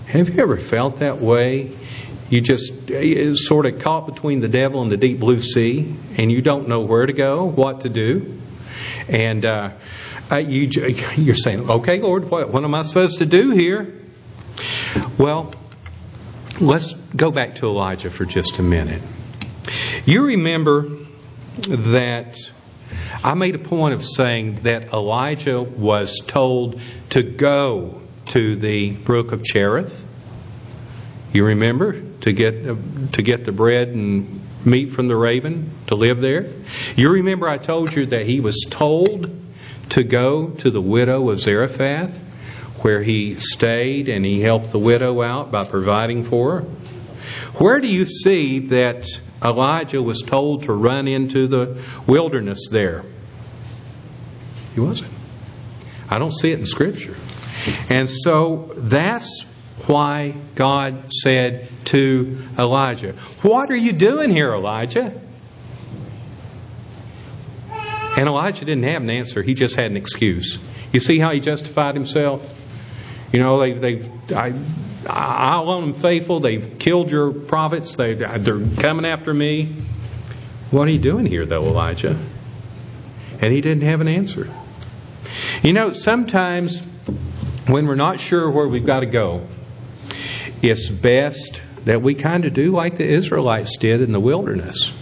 Have 0.07 0.29
you 0.29 0.43
ever 0.43 0.57
felt 0.57 0.99
that 0.99 1.19
way? 1.19 1.77
You 2.31 2.41
just 2.43 2.91
sort 3.47 3.67
of 3.67 3.81
caught 3.81 4.07
between 4.07 4.41
the 4.41 4.49
devil 4.49 4.83
and 4.83 4.93
the 4.93 4.97
deep 4.97 5.19
blue 5.19 5.41
sea, 5.41 5.95
and 6.19 6.31
you 6.31 6.43
don't 6.43 6.69
know 6.69 6.81
where 6.81 7.07
to 7.07 7.12
go, 7.12 7.45
what 7.45 7.83
to 7.83 7.88
do. 7.88 8.38
And 9.09 9.45
uh, 9.45 9.71
uh 10.31 10.37
you, 10.37 10.69
you're 11.17 11.35
saying, 11.35 11.71
okay, 11.71 12.01
Lord, 12.01 12.31
what, 12.31 12.53
what 12.53 12.64
am 12.64 12.75
I 12.75 12.83
supposed 12.83 13.19
to 13.19 13.27
do 13.27 13.51
here? 13.51 13.95
Well, 15.17 15.55
let's 16.61 16.93
go 16.93 17.31
back 17.31 17.57
to 17.57 17.67
Elijah 17.67 18.11
for 18.11 18.25
just 18.25 18.59
a 18.59 18.62
minute. 18.62 19.03
You 20.05 20.27
remember 20.27 20.88
that 21.69 22.37
I 23.23 23.35
made 23.35 23.55
a 23.55 23.59
point 23.59 23.95
of 23.95 24.05
saying 24.05 24.61
that 24.62 24.93
Elijah 24.93 25.62
was 25.62 26.21
told 26.27 26.81
to 27.11 27.23
go 27.23 28.01
to 28.27 28.57
the 28.57 28.91
brook 28.91 29.33
of 29.33 29.43
Cherith. 29.43 30.05
You 31.38 31.44
remember 31.44 32.01
to 32.22 32.33
get 32.33 33.12
to 33.12 33.22
get 33.22 33.44
the 33.44 33.53
bread 33.53 33.90
and 33.90 34.40
meat 34.66 34.90
from 34.90 35.07
the 35.07 35.14
raven 35.14 35.70
to 35.87 35.94
live 35.94 36.20
there. 36.20 36.46
You 36.96 37.11
remember 37.11 37.48
I 37.48 37.59
told 37.59 37.94
you 37.94 38.07
that 38.07 38.27
he 38.27 38.40
was 38.40 38.66
told 38.68 39.31
to 39.90 40.03
go 40.03 40.48
to 40.48 40.70
the 40.72 40.81
widow 40.81 41.31
of 41.31 41.38
Zarephath, 41.38 42.18
where 42.83 43.05
he 43.05 43.37
stayed 43.37 44.09
and 44.09 44.24
he 44.24 44.40
helped 44.40 44.72
the 44.72 44.81
widow 44.81 45.22
out 45.22 45.53
by 45.53 45.64
providing 45.64 46.24
for 46.24 46.62
her. 46.62 46.66
Where 47.62 47.79
do 47.79 47.87
you 47.87 48.05
see 48.05 48.59
that 48.70 49.07
Elijah 49.40 50.03
was 50.03 50.22
told 50.22 50.64
to 50.64 50.72
run 50.72 51.07
into 51.07 51.46
the 51.46 51.81
wilderness 52.09 52.66
there? 52.68 53.05
He 54.74 54.81
wasn't. 54.81 55.12
I 56.11 56.18
don't 56.18 56.35
see 56.35 56.51
it 56.51 56.59
in 56.59 56.66
Scripture. 56.66 57.14
And 57.90 58.11
so 58.11 58.72
that's 58.77 59.44
why 59.87 60.35
God 60.55 61.12
said 61.12 61.69
to 61.87 62.45
Elijah, 62.59 63.12
What 63.43 63.71
are 63.71 63.77
you 63.77 63.93
doing 63.93 64.31
here, 64.31 64.53
Elijah? 64.53 65.21
And 67.71 68.29
Elijah 68.29 68.64
didn't 68.64 68.85
have 68.85 69.03
an 69.03 69.11
answer, 69.11 69.43
he 69.43 69.55
just 69.55 69.77
had 69.77 69.87
an 69.87 69.97
excuse. 69.97 70.59
You 70.93 71.01
see 71.01 71.19
how 71.19 71.33
he 71.33 71.41
justified 71.41 71.95
himself? 71.95 72.55
You 73.33 73.41
know, 73.41 73.61
they, 73.61 73.73
they've, 73.75 74.33
I, 74.33 74.55
I 75.07 75.59
alone 75.59 75.85
am 75.85 75.95
faithful. 75.95 76.41
They've 76.41 76.79
killed 76.79 77.11
your 77.11 77.31
prophets. 77.31 77.95
They, 77.97 78.14
they're 78.14 78.67
coming 78.81 79.05
after 79.05 79.33
me. 79.33 79.75
What 80.71 80.88
are 80.88 80.91
you 80.91 80.99
doing 80.99 81.27
here, 81.27 81.45
though, 81.45 81.64
Elijah? 81.67 82.19
And 83.41 83.53
he 83.53 83.61
didn't 83.61 83.85
have 83.85 84.01
an 84.01 84.09
answer. 84.09 84.49
You 85.62 85.73
know, 85.73 85.93
sometimes 85.93 86.81
when 87.67 87.87
we're 87.87 87.95
not 87.95 88.19
sure 88.19 88.51
where 88.51 88.67
we've 88.67 88.87
got 88.87 89.01
to 89.01 89.07
go, 89.07 89.47
it's 90.62 90.88
best 90.88 91.61
that 91.85 92.03
we 92.03 92.14
kind 92.14 92.44
of 92.44 92.55
do 92.55 92.73
like 92.73 92.97
the 92.97 93.07
Israelites 93.07 93.77
did 93.77 94.01
in 94.01 94.12
the 94.12 94.21
wilderness. 94.21 94.92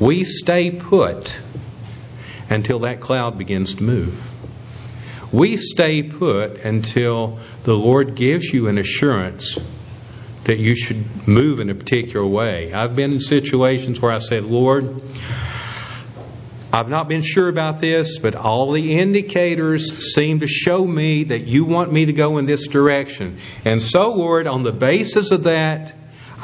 We 0.00 0.24
stay 0.24 0.70
put 0.70 1.38
until 2.48 2.80
that 2.80 3.00
cloud 3.00 3.38
begins 3.38 3.74
to 3.76 3.82
move. 3.82 4.20
We 5.32 5.56
stay 5.56 6.02
put 6.02 6.64
until 6.64 7.38
the 7.64 7.74
Lord 7.74 8.14
gives 8.14 8.46
you 8.46 8.68
an 8.68 8.78
assurance 8.78 9.58
that 10.44 10.58
you 10.58 10.74
should 10.76 11.26
move 11.26 11.58
in 11.58 11.70
a 11.70 11.74
particular 11.74 12.26
way. 12.26 12.72
I've 12.72 12.94
been 12.94 13.12
in 13.12 13.20
situations 13.20 14.00
where 14.00 14.12
I 14.12 14.20
said, 14.20 14.44
Lord, 14.44 15.02
I've 16.76 16.90
not 16.90 17.08
been 17.08 17.22
sure 17.22 17.48
about 17.48 17.78
this, 17.78 18.18
but 18.18 18.34
all 18.34 18.72
the 18.72 19.00
indicators 19.00 20.12
seem 20.14 20.40
to 20.40 20.46
show 20.46 20.86
me 20.86 21.24
that 21.24 21.46
you 21.46 21.64
want 21.64 21.90
me 21.90 22.04
to 22.04 22.12
go 22.12 22.36
in 22.36 22.44
this 22.44 22.66
direction. 22.66 23.40
And 23.64 23.80
so, 23.80 24.12
Lord, 24.12 24.46
on 24.46 24.62
the 24.62 24.72
basis 24.72 25.30
of 25.30 25.44
that, 25.44 25.94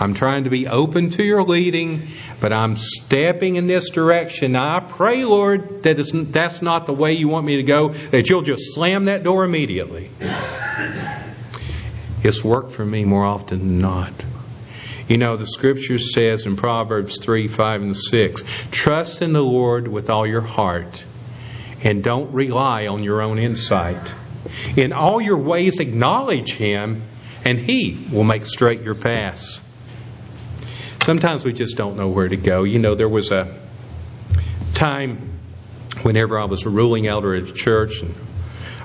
I'm 0.00 0.14
trying 0.14 0.44
to 0.44 0.50
be 0.50 0.66
open 0.66 1.10
to 1.10 1.22
your 1.22 1.42
leading, 1.42 2.08
but 2.40 2.50
I'm 2.50 2.76
stepping 2.76 3.56
in 3.56 3.66
this 3.66 3.90
direction. 3.90 4.52
Now, 4.52 4.74
I 4.74 4.80
pray, 4.80 5.26
Lord, 5.26 5.82
that 5.82 5.98
that's 6.32 6.62
not 6.62 6.86
the 6.86 6.94
way 6.94 7.12
you 7.12 7.28
want 7.28 7.44
me 7.44 7.56
to 7.56 7.62
go, 7.62 7.88
that 7.88 8.30
you'll 8.30 8.40
just 8.40 8.72
slam 8.72 9.04
that 9.04 9.24
door 9.24 9.44
immediately. 9.44 10.08
It's 12.24 12.42
worked 12.42 12.72
for 12.72 12.86
me 12.86 13.04
more 13.04 13.26
often 13.26 13.58
than 13.58 13.78
not. 13.80 14.14
You 15.08 15.18
know, 15.18 15.36
the 15.36 15.46
scripture 15.46 15.98
says 15.98 16.46
in 16.46 16.56
Proverbs 16.56 17.18
3, 17.18 17.48
5, 17.48 17.82
and 17.82 17.96
6 17.96 18.42
trust 18.70 19.22
in 19.22 19.32
the 19.32 19.42
Lord 19.42 19.88
with 19.88 20.10
all 20.10 20.26
your 20.26 20.40
heart 20.40 21.04
and 21.82 22.02
don't 22.02 22.32
rely 22.32 22.86
on 22.86 23.02
your 23.02 23.22
own 23.22 23.38
insight. 23.38 24.14
In 24.76 24.92
all 24.92 25.20
your 25.20 25.38
ways, 25.38 25.80
acknowledge 25.80 26.54
Him, 26.54 27.02
and 27.44 27.58
He 27.58 28.06
will 28.12 28.24
make 28.24 28.46
straight 28.46 28.82
your 28.82 28.94
paths. 28.94 29.60
Sometimes 31.02 31.44
we 31.44 31.52
just 31.52 31.76
don't 31.76 31.96
know 31.96 32.08
where 32.08 32.28
to 32.28 32.36
go. 32.36 32.62
You 32.62 32.78
know, 32.78 32.94
there 32.94 33.08
was 33.08 33.32
a 33.32 33.58
time 34.74 35.40
whenever 36.02 36.38
I 36.38 36.44
was 36.44 36.64
a 36.64 36.70
ruling 36.70 37.08
elder 37.08 37.34
at 37.34 37.48
a 37.48 37.52
church, 37.52 38.02
and 38.02 38.14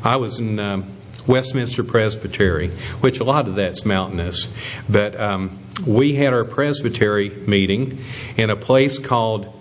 I 0.03 0.15
was 0.17 0.39
in. 0.39 0.60
Um, 0.60 0.96
Westminster 1.28 1.84
Presbytery, 1.84 2.70
which 3.02 3.20
a 3.20 3.24
lot 3.24 3.48
of 3.48 3.56
that's 3.56 3.86
mountainous. 3.86 4.48
But 4.90 5.20
um, 5.20 5.60
we 5.86 6.16
had 6.16 6.34
our 6.34 6.46
presbytery 6.46 7.30
meeting 7.30 8.00
in 8.38 8.50
a 8.50 8.56
place 8.56 8.98
called 9.00 9.54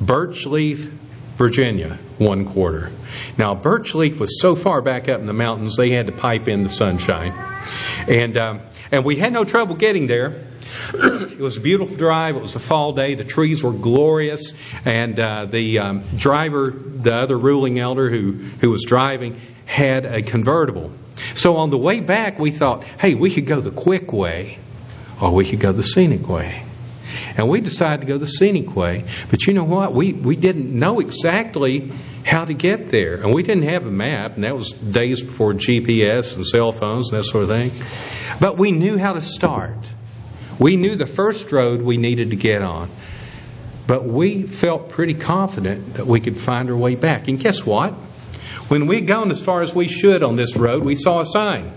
Birchleaf, 0.00 0.90
Virginia, 1.36 1.98
one 2.18 2.46
quarter. 2.46 2.90
Now, 3.36 3.54
Birchleaf 3.54 4.18
was 4.18 4.40
so 4.40 4.54
far 4.54 4.82
back 4.82 5.08
up 5.08 5.20
in 5.20 5.26
the 5.26 5.32
mountains, 5.32 5.76
they 5.76 5.90
had 5.90 6.06
to 6.06 6.12
pipe 6.12 6.48
in 6.48 6.62
the 6.62 6.68
sunshine. 6.68 7.32
And, 8.08 8.36
um, 8.36 8.60
and 8.90 9.04
we 9.04 9.16
had 9.16 9.32
no 9.32 9.44
trouble 9.44 9.74
getting 9.74 10.06
there. 10.06 10.44
it 10.94 11.38
was 11.38 11.56
a 11.56 11.60
beautiful 11.60 11.96
drive. 11.96 12.36
It 12.36 12.42
was 12.42 12.56
a 12.56 12.60
fall 12.60 12.92
day. 12.92 13.14
The 13.14 13.24
trees 13.24 13.62
were 13.62 13.72
glorious. 13.72 14.52
And 14.84 15.18
uh, 15.18 15.46
the 15.46 15.78
um, 15.78 16.02
driver, 16.16 16.70
the 16.70 17.14
other 17.14 17.36
ruling 17.36 17.78
elder 17.78 18.10
who, 18.10 18.32
who 18.32 18.70
was 18.70 18.84
driving, 18.84 19.40
had 19.66 20.04
a 20.04 20.22
convertible. 20.22 20.92
So 21.34 21.56
on 21.56 21.70
the 21.70 21.78
way 21.78 22.00
back, 22.00 22.38
we 22.38 22.50
thought, 22.50 22.84
hey, 22.84 23.14
we 23.14 23.30
could 23.32 23.46
go 23.46 23.60
the 23.60 23.70
quick 23.70 24.12
way 24.12 24.58
or 25.20 25.32
we 25.32 25.48
could 25.48 25.60
go 25.60 25.72
the 25.72 25.82
scenic 25.82 26.28
way. 26.28 26.64
And 27.36 27.48
we 27.48 27.60
decided 27.60 28.02
to 28.02 28.06
go 28.06 28.18
the 28.18 28.26
scenic 28.26 28.74
way. 28.74 29.04
But 29.30 29.46
you 29.46 29.54
know 29.54 29.64
what? 29.64 29.94
We, 29.94 30.12
we 30.12 30.36
didn't 30.36 30.70
know 30.70 31.00
exactly 31.00 31.92
how 32.24 32.44
to 32.44 32.54
get 32.54 32.88
there. 32.88 33.14
And 33.14 33.34
we 33.34 33.42
didn't 33.42 33.64
have 33.64 33.86
a 33.86 33.90
map, 33.90 34.34
and 34.34 34.44
that 34.44 34.54
was 34.54 34.72
days 34.72 35.22
before 35.22 35.54
GPS 35.54 36.36
and 36.36 36.46
cell 36.46 36.72
phones 36.72 37.10
and 37.10 37.18
that 37.18 37.24
sort 37.24 37.44
of 37.44 37.50
thing. 37.50 37.72
But 38.40 38.58
we 38.58 38.72
knew 38.72 38.98
how 38.98 39.14
to 39.14 39.20
start. 39.20 39.78
We 40.58 40.76
knew 40.76 40.96
the 40.96 41.06
first 41.06 41.50
road 41.52 41.82
we 41.82 41.96
needed 41.96 42.30
to 42.30 42.36
get 42.36 42.62
on. 42.62 42.90
But 43.86 44.04
we 44.04 44.44
felt 44.44 44.90
pretty 44.90 45.14
confident 45.14 45.94
that 45.94 46.06
we 46.06 46.20
could 46.20 46.36
find 46.36 46.70
our 46.70 46.76
way 46.76 46.94
back. 46.94 47.26
And 47.26 47.40
guess 47.40 47.66
what? 47.66 47.94
When 48.70 48.86
we'd 48.86 49.08
gone 49.08 49.32
as 49.32 49.44
far 49.44 49.62
as 49.62 49.74
we 49.74 49.88
should 49.88 50.22
on 50.22 50.36
this 50.36 50.56
road, 50.56 50.84
we 50.84 50.94
saw 50.94 51.18
a 51.18 51.26
sign 51.26 51.72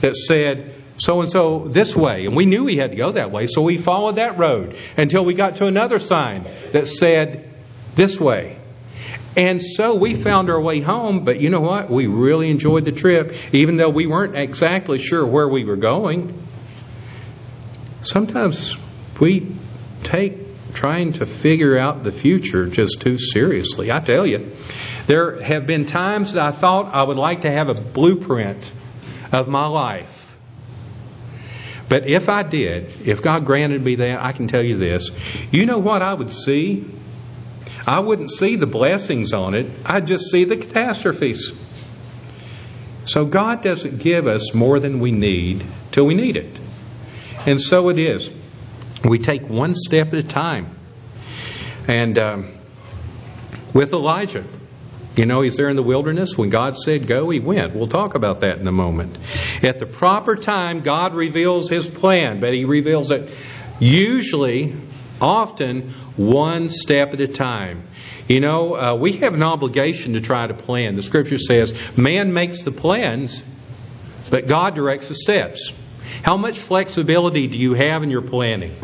that 0.00 0.16
said, 0.16 0.72
so 0.96 1.20
and 1.20 1.30
so 1.30 1.68
this 1.68 1.94
way. 1.94 2.24
And 2.24 2.34
we 2.34 2.46
knew 2.46 2.64
we 2.64 2.78
had 2.78 2.92
to 2.92 2.96
go 2.96 3.12
that 3.12 3.30
way, 3.30 3.46
so 3.48 3.60
we 3.60 3.76
followed 3.76 4.16
that 4.16 4.38
road 4.38 4.74
until 4.96 5.26
we 5.26 5.34
got 5.34 5.56
to 5.56 5.66
another 5.66 5.98
sign 5.98 6.46
that 6.72 6.86
said 6.86 7.52
this 7.96 8.18
way. 8.18 8.56
And 9.36 9.62
so 9.62 9.94
we 9.94 10.14
found 10.14 10.48
our 10.48 10.58
way 10.58 10.80
home, 10.80 11.26
but 11.26 11.38
you 11.38 11.50
know 11.50 11.60
what? 11.60 11.90
We 11.90 12.06
really 12.06 12.50
enjoyed 12.50 12.86
the 12.86 12.92
trip, 12.92 13.34
even 13.52 13.76
though 13.76 13.90
we 13.90 14.06
weren't 14.06 14.36
exactly 14.36 14.98
sure 14.98 15.26
where 15.26 15.46
we 15.46 15.66
were 15.66 15.76
going. 15.76 16.32
Sometimes 18.00 18.74
we 19.20 19.54
take 20.02 20.46
trying 20.72 21.12
to 21.14 21.26
figure 21.26 21.78
out 21.78 22.04
the 22.04 22.12
future 22.12 22.66
just 22.66 23.02
too 23.02 23.18
seriously. 23.18 23.92
I 23.92 24.00
tell 24.00 24.26
you, 24.26 24.50
there 25.06 25.40
have 25.40 25.66
been 25.66 25.86
times 25.86 26.32
that 26.32 26.44
I 26.44 26.50
thought 26.50 26.94
I 26.94 27.02
would 27.02 27.16
like 27.16 27.42
to 27.42 27.50
have 27.50 27.68
a 27.68 27.74
blueprint 27.74 28.72
of 29.32 29.48
my 29.48 29.66
life. 29.66 30.36
But 31.88 32.08
if 32.08 32.28
I 32.28 32.42
did, 32.42 33.06
if 33.06 33.22
God 33.22 33.46
granted 33.46 33.82
me 33.84 33.96
that, 33.96 34.22
I 34.22 34.32
can 34.32 34.48
tell 34.48 34.62
you 34.62 34.76
this. 34.76 35.10
You 35.52 35.66
know 35.66 35.78
what 35.78 36.02
I 36.02 36.12
would 36.12 36.32
see? 36.32 36.84
I 37.86 38.00
wouldn't 38.00 38.32
see 38.32 38.56
the 38.56 38.66
blessings 38.66 39.32
on 39.32 39.54
it, 39.54 39.70
I'd 39.84 40.06
just 40.06 40.30
see 40.30 40.44
the 40.44 40.56
catastrophes. 40.56 41.56
So 43.04 43.24
God 43.24 43.62
doesn't 43.62 43.98
give 43.98 44.26
us 44.26 44.52
more 44.52 44.80
than 44.80 44.98
we 44.98 45.12
need 45.12 45.64
till 45.92 46.06
we 46.06 46.14
need 46.14 46.36
it. 46.36 46.58
And 47.46 47.62
so 47.62 47.88
it 47.88 48.00
is. 48.00 48.32
We 49.04 49.20
take 49.20 49.48
one 49.48 49.76
step 49.76 50.08
at 50.08 50.14
a 50.14 50.22
time. 50.24 50.76
And 51.86 52.18
um, 52.18 52.58
with 53.72 53.92
Elijah, 53.92 54.44
you 55.16 55.24
know, 55.24 55.40
he's 55.40 55.56
there 55.56 55.70
in 55.70 55.76
the 55.76 55.82
wilderness. 55.82 56.36
When 56.36 56.50
God 56.50 56.76
said 56.76 57.06
go, 57.06 57.30
he 57.30 57.40
went. 57.40 57.74
We'll 57.74 57.88
talk 57.88 58.14
about 58.14 58.40
that 58.40 58.58
in 58.58 58.68
a 58.68 58.72
moment. 58.72 59.16
At 59.66 59.78
the 59.78 59.86
proper 59.86 60.36
time, 60.36 60.82
God 60.82 61.14
reveals 61.14 61.70
his 61.70 61.88
plan, 61.88 62.40
but 62.40 62.52
he 62.52 62.64
reveals 62.64 63.10
it 63.10 63.30
usually, 63.80 64.74
often, 65.20 65.90
one 66.16 66.68
step 66.68 67.14
at 67.14 67.20
a 67.20 67.28
time. 67.28 67.84
You 68.28 68.40
know, 68.40 68.76
uh, 68.76 68.94
we 68.94 69.12
have 69.18 69.34
an 69.34 69.42
obligation 69.42 70.14
to 70.14 70.20
try 70.20 70.46
to 70.46 70.54
plan. 70.54 70.96
The 70.96 71.02
scripture 71.02 71.38
says, 71.38 71.96
man 71.96 72.32
makes 72.32 72.62
the 72.62 72.72
plans, 72.72 73.42
but 74.30 74.48
God 74.48 74.74
directs 74.74 75.08
the 75.08 75.14
steps. 75.14 75.72
How 76.22 76.36
much 76.36 76.58
flexibility 76.58 77.46
do 77.46 77.56
you 77.56 77.74
have 77.74 78.02
in 78.02 78.10
your 78.10 78.22
planning? 78.22 78.76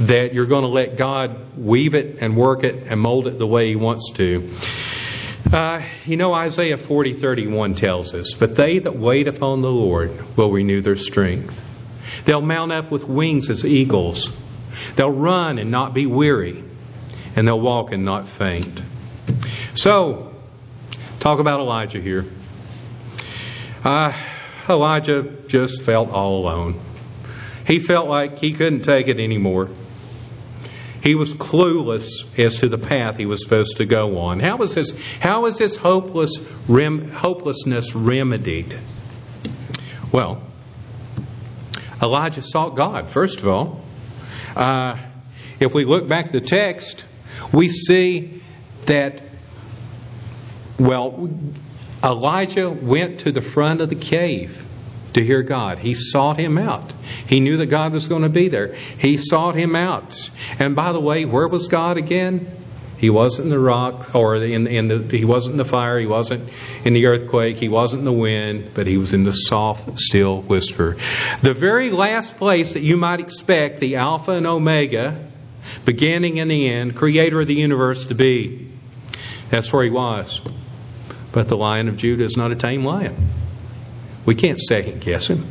That 0.00 0.34
you're 0.34 0.46
going 0.46 0.64
to 0.64 0.70
let 0.70 0.96
God 0.96 1.56
weave 1.56 1.94
it 1.94 2.18
and 2.20 2.36
work 2.36 2.64
it 2.64 2.86
and 2.88 3.00
mold 3.00 3.28
it 3.28 3.38
the 3.38 3.46
way 3.46 3.68
He 3.68 3.76
wants 3.76 4.10
to. 4.14 4.50
Uh, 5.54 5.84
you 6.04 6.16
know, 6.16 6.34
Isaiah 6.34 6.76
40 6.76 7.14
31 7.14 7.74
tells 7.74 8.12
us, 8.12 8.34
But 8.34 8.56
they 8.56 8.80
that 8.80 8.98
wait 8.98 9.28
upon 9.28 9.62
the 9.62 9.70
Lord 9.70 10.36
will 10.36 10.50
renew 10.50 10.80
their 10.80 10.96
strength. 10.96 11.62
They'll 12.24 12.40
mount 12.40 12.72
up 12.72 12.90
with 12.90 13.04
wings 13.04 13.50
as 13.50 13.64
eagles. 13.64 14.32
They'll 14.96 15.12
run 15.12 15.60
and 15.60 15.70
not 15.70 15.94
be 15.94 16.06
weary, 16.06 16.64
and 17.36 17.46
they'll 17.46 17.60
walk 17.60 17.92
and 17.92 18.04
not 18.04 18.26
faint. 18.26 18.82
So, 19.74 20.34
talk 21.20 21.38
about 21.38 21.60
Elijah 21.60 22.00
here. 22.00 22.24
Uh, 23.84 24.12
Elijah 24.68 25.22
just 25.46 25.82
felt 25.82 26.10
all 26.10 26.42
alone. 26.42 26.80
He 27.64 27.78
felt 27.78 28.08
like 28.08 28.38
he 28.40 28.54
couldn't 28.54 28.80
take 28.80 29.06
it 29.06 29.20
anymore. 29.20 29.68
He 31.04 31.14
was 31.14 31.34
clueless 31.34 32.06
as 32.38 32.60
to 32.60 32.68
the 32.70 32.78
path 32.78 33.18
he 33.18 33.26
was 33.26 33.42
supposed 33.42 33.76
to 33.76 33.84
go 33.84 34.16
on. 34.20 34.40
How 34.40 34.56
was 34.56 34.72
his, 34.72 34.98
how 35.20 35.42
was 35.42 35.58
his 35.58 35.76
hopeless, 35.76 36.38
rem, 36.66 37.10
hopelessness 37.10 37.94
remedied? 37.94 38.74
Well, 40.10 40.42
Elijah 42.02 42.42
sought 42.42 42.74
God, 42.74 43.10
first 43.10 43.40
of 43.40 43.48
all. 43.48 43.82
Uh, 44.56 44.96
if 45.60 45.74
we 45.74 45.84
look 45.84 46.08
back 46.08 46.26
at 46.26 46.32
the 46.32 46.40
text, 46.40 47.04
we 47.52 47.68
see 47.68 48.40
that, 48.86 49.20
well, 50.78 51.28
Elijah 52.02 52.70
went 52.70 53.20
to 53.20 53.32
the 53.32 53.42
front 53.42 53.82
of 53.82 53.90
the 53.90 53.94
cave 53.94 54.63
to 55.14 55.24
hear 55.24 55.42
God. 55.42 55.78
He 55.78 55.94
sought 55.94 56.38
him 56.38 56.58
out. 56.58 56.92
He 57.26 57.40
knew 57.40 57.56
that 57.58 57.66
God 57.66 57.92
was 57.92 58.08
going 58.08 58.22
to 58.22 58.28
be 58.28 58.48
there. 58.48 58.74
He 58.74 59.16
sought 59.16 59.54
him 59.54 59.74
out. 59.74 60.30
And 60.58 60.76
by 60.76 60.92
the 60.92 61.00
way, 61.00 61.24
where 61.24 61.48
was 61.48 61.66
God 61.68 61.96
again? 61.96 62.46
He 62.98 63.10
wasn't 63.10 63.46
in 63.46 63.50
the 63.50 63.58
rock 63.58 64.14
or 64.14 64.36
in, 64.36 64.66
in 64.66 64.88
the 64.88 65.16
he 65.16 65.24
wasn't 65.24 65.54
in 65.54 65.58
the 65.58 65.64
fire, 65.64 65.98
he 65.98 66.06
wasn't 66.06 66.48
in 66.86 66.94
the 66.94 67.06
earthquake, 67.06 67.56
he 67.56 67.68
wasn't 67.68 68.00
in 68.00 68.04
the 68.04 68.12
wind, 68.12 68.70
but 68.72 68.86
he 68.86 68.96
was 68.96 69.12
in 69.12 69.24
the 69.24 69.32
soft, 69.32 69.98
still 69.98 70.40
whisper. 70.40 70.96
The 71.42 71.52
very 71.52 71.90
last 71.90 72.38
place 72.38 72.72
that 72.72 72.80
you 72.80 72.96
might 72.96 73.20
expect 73.20 73.80
the 73.80 73.96
Alpha 73.96 74.30
and 74.30 74.46
Omega, 74.46 75.28
beginning 75.84 76.40
and 76.40 76.50
the 76.50 76.70
end, 76.70 76.96
creator 76.96 77.40
of 77.40 77.46
the 77.46 77.54
universe 77.54 78.06
to 78.06 78.14
be. 78.14 78.68
That's 79.50 79.72
where 79.72 79.84
he 79.84 79.90
was. 79.90 80.40
But 81.32 81.48
the 81.48 81.56
lion 81.56 81.88
of 81.88 81.96
Judah 81.96 82.24
is 82.24 82.36
not 82.36 82.52
a 82.52 82.56
tame 82.56 82.84
lion. 82.84 83.43
We 84.26 84.34
can't 84.34 84.60
second 84.60 85.00
guess 85.00 85.28
him. 85.28 85.46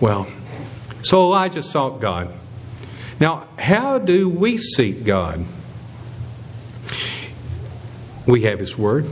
Well, 0.00 0.26
so 1.02 1.22
Elijah 1.22 1.62
sought 1.62 2.00
God. 2.00 2.32
Now, 3.20 3.48
how 3.58 3.98
do 3.98 4.28
we 4.28 4.58
seek 4.58 5.04
God? 5.04 5.44
We 8.26 8.42
have 8.42 8.58
His 8.58 8.76
Word. 8.76 9.06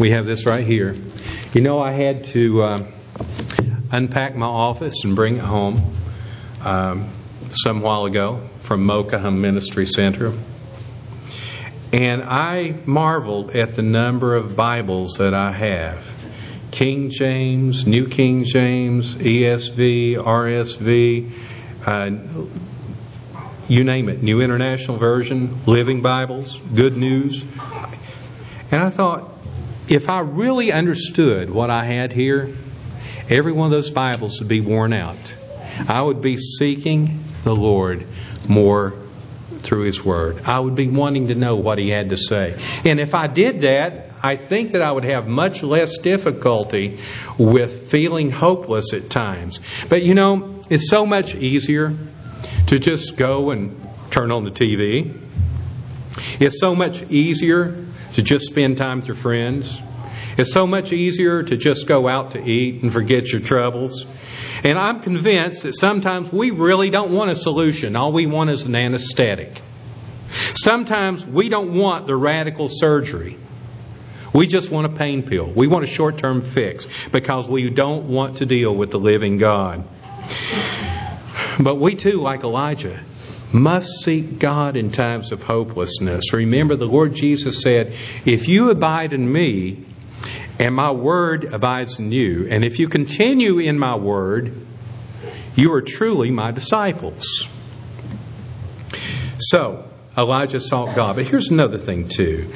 We 0.00 0.10
have 0.12 0.26
this 0.26 0.46
right 0.46 0.66
here. 0.66 0.96
You 1.52 1.60
know, 1.60 1.80
I 1.80 1.92
had 1.92 2.24
to 2.26 2.62
uh, 2.62 2.78
unpack 3.92 4.34
my 4.34 4.46
office 4.46 5.04
and 5.04 5.14
bring 5.14 5.36
it 5.36 5.44
home 5.44 5.94
um, 6.64 7.10
some 7.52 7.82
while 7.82 8.06
ago 8.06 8.48
from 8.60 8.84
Mocha 8.84 9.30
Ministry 9.30 9.86
Center. 9.86 10.32
And 11.92 12.22
I 12.22 12.74
marveled 12.84 13.54
at 13.56 13.74
the 13.74 13.82
number 13.82 14.34
of 14.34 14.56
Bibles 14.56 15.14
that 15.18 15.34
I 15.34 15.52
have 15.52 16.17
King 16.70 17.10
James, 17.10 17.86
New 17.86 18.06
King 18.08 18.44
James, 18.44 19.14
ESV, 19.14 20.16
RSV, 20.16 21.32
uh, 21.86 22.10
you 23.68 23.84
name 23.84 24.08
it, 24.08 24.22
New 24.22 24.40
International 24.40 24.96
Version, 24.96 25.64
Living 25.66 26.02
Bibles, 26.02 26.58
Good 26.74 26.96
News. 26.96 27.44
And 28.70 28.82
I 28.82 28.90
thought, 28.90 29.30
if 29.88 30.08
I 30.08 30.20
really 30.20 30.72
understood 30.72 31.50
what 31.50 31.70
I 31.70 31.84
had 31.84 32.12
here, 32.12 32.54
every 33.28 33.52
one 33.52 33.66
of 33.66 33.70
those 33.70 33.90
Bibles 33.90 34.40
would 34.40 34.48
be 34.48 34.60
worn 34.60 34.92
out. 34.92 35.34
I 35.88 36.02
would 36.02 36.20
be 36.20 36.36
seeking 36.36 37.24
the 37.44 37.54
Lord 37.54 38.06
more 38.48 38.94
through 39.60 39.84
His 39.84 40.04
Word. 40.04 40.42
I 40.44 40.60
would 40.60 40.74
be 40.74 40.88
wanting 40.88 41.28
to 41.28 41.34
know 41.34 41.56
what 41.56 41.78
He 41.78 41.88
had 41.88 42.10
to 42.10 42.16
say. 42.16 42.58
And 42.84 43.00
if 43.00 43.14
I 43.14 43.26
did 43.26 43.62
that, 43.62 44.07
I 44.22 44.36
think 44.36 44.72
that 44.72 44.82
I 44.82 44.90
would 44.90 45.04
have 45.04 45.26
much 45.26 45.62
less 45.62 45.98
difficulty 45.98 46.98
with 47.38 47.90
feeling 47.90 48.30
hopeless 48.30 48.92
at 48.92 49.10
times. 49.10 49.60
But 49.88 50.02
you 50.02 50.14
know, 50.14 50.62
it's 50.70 50.90
so 50.90 51.06
much 51.06 51.34
easier 51.34 51.92
to 52.68 52.78
just 52.78 53.16
go 53.16 53.50
and 53.50 53.80
turn 54.10 54.30
on 54.30 54.44
the 54.44 54.50
TV. 54.50 55.18
It's 56.40 56.60
so 56.60 56.74
much 56.74 57.02
easier 57.10 57.84
to 58.14 58.22
just 58.22 58.46
spend 58.46 58.76
time 58.76 58.98
with 58.98 59.08
your 59.08 59.16
friends. 59.16 59.78
It's 60.36 60.52
so 60.52 60.66
much 60.66 60.92
easier 60.92 61.42
to 61.42 61.56
just 61.56 61.86
go 61.86 62.08
out 62.08 62.32
to 62.32 62.44
eat 62.44 62.82
and 62.82 62.92
forget 62.92 63.32
your 63.32 63.40
troubles. 63.40 64.06
And 64.64 64.78
I'm 64.78 65.00
convinced 65.00 65.62
that 65.64 65.74
sometimes 65.74 66.32
we 66.32 66.50
really 66.50 66.90
don't 66.90 67.12
want 67.12 67.30
a 67.30 67.36
solution. 67.36 67.96
All 67.96 68.12
we 68.12 68.26
want 68.26 68.50
is 68.50 68.62
an 68.62 68.74
anesthetic. 68.74 69.60
Sometimes 70.54 71.26
we 71.26 71.48
don't 71.48 71.74
want 71.74 72.06
the 72.06 72.16
radical 72.16 72.68
surgery. 72.68 73.36
We 74.32 74.46
just 74.46 74.70
want 74.70 74.86
a 74.86 74.96
pain 74.96 75.22
pill. 75.22 75.46
We 75.46 75.66
want 75.68 75.84
a 75.84 75.88
short 75.88 76.18
term 76.18 76.40
fix 76.40 76.86
because 77.10 77.48
we 77.48 77.70
don't 77.70 78.08
want 78.08 78.38
to 78.38 78.46
deal 78.46 78.74
with 78.74 78.90
the 78.90 78.98
living 78.98 79.38
God. 79.38 79.84
But 81.58 81.76
we 81.76 81.94
too, 81.94 82.20
like 82.20 82.44
Elijah, 82.44 83.00
must 83.52 83.88
seek 84.02 84.38
God 84.38 84.76
in 84.76 84.90
times 84.90 85.32
of 85.32 85.42
hopelessness. 85.42 86.32
Remember, 86.32 86.76
the 86.76 86.86
Lord 86.86 87.14
Jesus 87.14 87.62
said, 87.62 87.94
If 88.24 88.48
you 88.48 88.70
abide 88.70 89.12
in 89.12 89.30
me, 89.30 89.84
and 90.58 90.74
my 90.74 90.90
word 90.90 91.44
abides 91.44 91.98
in 91.98 92.12
you, 92.12 92.48
and 92.50 92.64
if 92.64 92.78
you 92.78 92.88
continue 92.88 93.58
in 93.58 93.78
my 93.78 93.96
word, 93.96 94.52
you 95.54 95.72
are 95.72 95.82
truly 95.82 96.30
my 96.30 96.50
disciples. 96.50 97.48
So, 99.38 99.87
Elijah 100.18 100.58
sought 100.58 100.96
God. 100.96 101.16
But 101.16 101.26
here's 101.26 101.50
another 101.50 101.78
thing, 101.78 102.08
too. 102.08 102.50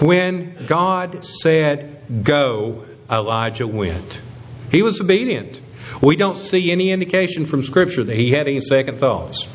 When 0.00 0.66
God 0.66 1.24
said, 1.26 2.24
Go, 2.24 2.86
Elijah 3.10 3.66
went. 3.66 4.22
He 4.70 4.82
was 4.82 5.00
obedient. 5.00 5.60
We 6.00 6.16
don't 6.16 6.38
see 6.38 6.72
any 6.72 6.90
indication 6.90 7.44
from 7.44 7.62
Scripture 7.62 8.02
that 8.02 8.16
he 8.16 8.30
had 8.30 8.48
any 8.48 8.62
second 8.62 8.98
thoughts. 8.98 9.46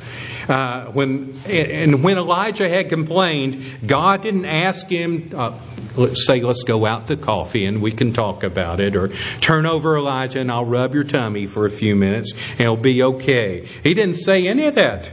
Uh, 0.47 0.85
when 0.91 1.35
and 1.45 2.03
when 2.03 2.17
Elijah 2.17 2.69
had 2.69 2.87
complained, 2.87 3.61
God 3.85 4.21
didn't 4.21 4.45
ask 4.45 4.87
him. 4.87 5.31
Uh, 5.35 5.59
let's 5.97 6.25
say, 6.25 6.39
let's 6.41 6.63
go 6.63 6.85
out 6.85 7.07
to 7.07 7.17
coffee 7.17 7.65
and 7.65 7.81
we 7.81 7.91
can 7.91 8.13
talk 8.13 8.43
about 8.43 8.79
it, 8.79 8.95
or 8.95 9.09
turn 9.41 9.65
over 9.65 9.97
Elijah 9.97 10.39
and 10.39 10.49
I'll 10.49 10.63
rub 10.63 10.93
your 10.93 11.03
tummy 11.03 11.47
for 11.47 11.65
a 11.65 11.69
few 11.69 11.95
minutes 11.95 12.33
and 12.51 12.61
it'll 12.61 12.77
be 12.77 13.03
okay. 13.03 13.67
He 13.83 13.93
didn't 13.93 14.15
say 14.15 14.47
any 14.47 14.67
of 14.67 14.75
that. 14.75 15.11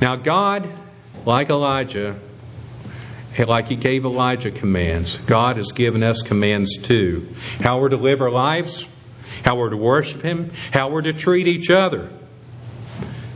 Now, 0.00 0.14
God 0.14 0.68
like 1.24 1.50
Elijah, 1.50 2.16
like 3.38 3.68
he 3.68 3.76
gave 3.76 4.04
Elijah 4.04 4.50
commands, 4.50 5.16
God 5.16 5.56
has 5.56 5.72
given 5.72 6.02
us 6.02 6.22
commands 6.22 6.76
too. 6.76 7.28
How 7.60 7.80
we're 7.80 7.90
to 7.90 7.96
live 7.96 8.20
our 8.20 8.30
lives, 8.30 8.88
how 9.44 9.56
we're 9.56 9.70
to 9.70 9.76
worship 9.76 10.22
Him, 10.22 10.50
how 10.72 10.90
we're 10.90 11.02
to 11.02 11.12
treat 11.12 11.46
each 11.46 11.70
other. 11.70 12.10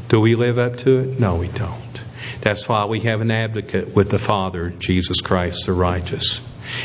Do 0.08 0.20
we 0.20 0.34
live 0.34 0.58
up 0.58 0.78
to 0.78 0.98
it? 1.00 1.20
No, 1.20 1.36
we 1.36 1.48
don't. 1.48 2.02
That's 2.40 2.68
why 2.68 2.84
we 2.86 3.00
have 3.00 3.20
an 3.20 3.30
advocate 3.30 3.94
with 3.94 4.10
the 4.10 4.18
Father, 4.18 4.70
Jesus 4.70 5.20
Christ 5.20 5.66
the 5.66 5.72
righteous. 5.72 6.40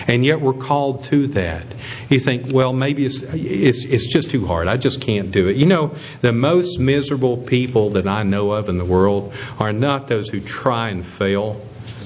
And 0.07 0.25
yet 0.25 0.41
we're 0.41 0.53
called 0.53 1.05
to 1.05 1.27
that. 1.27 1.65
You 2.09 2.19
think, 2.19 2.51
well, 2.53 2.73
maybe 2.73 3.05
it's, 3.05 3.21
it's, 3.21 3.85
it's 3.85 4.07
just 4.07 4.29
too 4.29 4.45
hard. 4.45 4.67
I 4.67 4.77
just 4.77 5.01
can't 5.01 5.31
do 5.31 5.47
it. 5.47 5.57
You 5.57 5.65
know, 5.65 5.95
the 6.21 6.31
most 6.31 6.79
miserable 6.79 7.37
people 7.37 7.91
that 7.91 8.07
I 8.07 8.23
know 8.23 8.51
of 8.51 8.69
in 8.69 8.77
the 8.77 8.85
world 8.85 9.33
are 9.59 9.73
not 9.73 10.07
those 10.07 10.29
who 10.29 10.39
try 10.39 10.89
and 10.89 11.05
fail, 11.05 11.61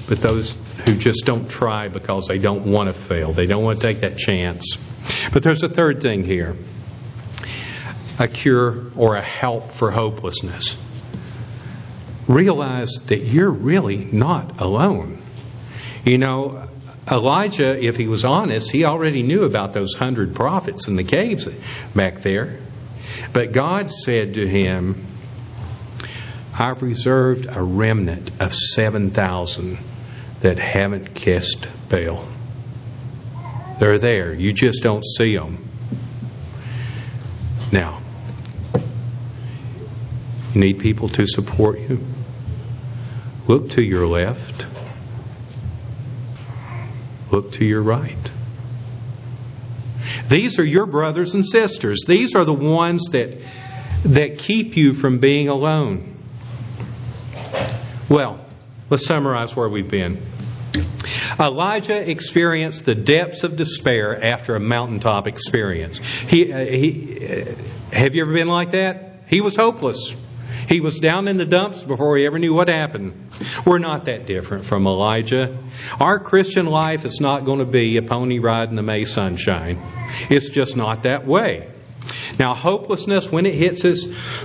but 0.08 0.20
those 0.20 0.56
who 0.86 0.94
just 0.94 1.24
don't 1.24 1.48
try 1.48 1.88
because 1.88 2.26
they 2.26 2.38
don't 2.38 2.70
want 2.70 2.88
to 2.88 2.94
fail. 2.94 3.32
They 3.32 3.46
don't 3.46 3.62
want 3.62 3.80
to 3.80 3.86
take 3.86 4.00
that 4.00 4.16
chance. 4.16 4.76
But 5.32 5.42
there's 5.42 5.62
a 5.62 5.68
third 5.68 6.02
thing 6.02 6.24
here 6.24 6.56
a 8.18 8.28
cure 8.28 8.92
or 8.94 9.16
a 9.16 9.22
help 9.22 9.64
for 9.64 9.90
hopelessness. 9.90 10.76
Realize 12.28 12.90
that 13.06 13.18
you're 13.18 13.50
really 13.50 13.96
not 13.96 14.60
alone. 14.60 15.20
You 16.04 16.18
know, 16.18 16.68
Elijah, 17.10 17.82
if 17.82 17.96
he 17.96 18.06
was 18.06 18.24
honest, 18.24 18.70
he 18.70 18.84
already 18.84 19.22
knew 19.22 19.44
about 19.44 19.72
those 19.72 19.94
hundred 19.94 20.34
prophets 20.34 20.86
in 20.86 20.96
the 20.96 21.04
caves 21.04 21.48
back 21.94 22.22
there. 22.22 22.58
But 23.32 23.52
God 23.52 23.92
said 23.92 24.34
to 24.34 24.46
him, 24.46 25.04
I've 26.56 26.82
reserved 26.82 27.46
a 27.50 27.62
remnant 27.62 28.30
of 28.40 28.54
7,000 28.54 29.78
that 30.40 30.58
haven't 30.58 31.14
kissed 31.14 31.66
Baal. 31.88 32.26
They're 33.78 33.98
there. 33.98 34.32
You 34.32 34.52
just 34.52 34.82
don't 34.82 35.04
see 35.04 35.36
them. 35.36 35.68
Now, 37.72 38.00
you 40.54 40.60
need 40.60 40.78
people 40.78 41.08
to 41.08 41.26
support 41.26 41.80
you. 41.80 42.00
Look 43.48 43.70
to 43.70 43.82
your 43.82 44.06
left. 44.06 44.66
Look 47.32 47.52
to 47.52 47.64
your 47.64 47.80
right. 47.80 48.30
These 50.28 50.58
are 50.58 50.64
your 50.64 50.84
brothers 50.84 51.34
and 51.34 51.46
sisters. 51.46 52.04
These 52.06 52.34
are 52.34 52.44
the 52.44 52.52
ones 52.52 53.08
that, 53.12 53.38
that 54.04 54.38
keep 54.38 54.76
you 54.76 54.92
from 54.92 55.18
being 55.18 55.48
alone. 55.48 56.14
Well, 58.10 58.44
let's 58.90 59.06
summarize 59.06 59.56
where 59.56 59.68
we've 59.68 59.90
been. 59.90 60.20
Elijah 61.42 62.10
experienced 62.10 62.84
the 62.84 62.94
depths 62.94 63.44
of 63.44 63.56
despair 63.56 64.22
after 64.22 64.54
a 64.54 64.60
mountaintop 64.60 65.26
experience. 65.26 65.98
He, 65.98 66.52
uh, 66.52 66.58
he, 66.66 67.26
uh, 67.26 67.54
have 67.94 68.14
you 68.14 68.22
ever 68.22 68.32
been 68.34 68.48
like 68.48 68.72
that? 68.72 69.22
He 69.28 69.40
was 69.40 69.56
hopeless. 69.56 70.14
He 70.68 70.80
was 70.80 70.98
down 70.98 71.28
in 71.28 71.36
the 71.36 71.44
dumps 71.44 71.82
before 71.82 72.16
he 72.16 72.26
ever 72.26 72.38
knew 72.38 72.54
what 72.54 72.68
happened. 72.68 73.30
We're 73.66 73.78
not 73.78 74.06
that 74.06 74.26
different 74.26 74.64
from 74.64 74.86
Elijah. 74.86 75.56
Our 76.00 76.18
Christian 76.18 76.66
life 76.66 77.04
is 77.04 77.20
not 77.20 77.44
going 77.44 77.58
to 77.58 77.64
be 77.64 77.96
a 77.96 78.02
pony 78.02 78.38
ride 78.38 78.68
in 78.70 78.76
the 78.76 78.82
May 78.82 79.04
sunshine. 79.04 79.78
It's 80.30 80.48
just 80.48 80.76
not 80.76 81.04
that 81.04 81.26
way. 81.26 81.68
Now, 82.38 82.54
hopelessness, 82.54 83.30
when 83.30 83.46
it 83.46 83.54
hits 83.54 83.84
us, 83.84 84.06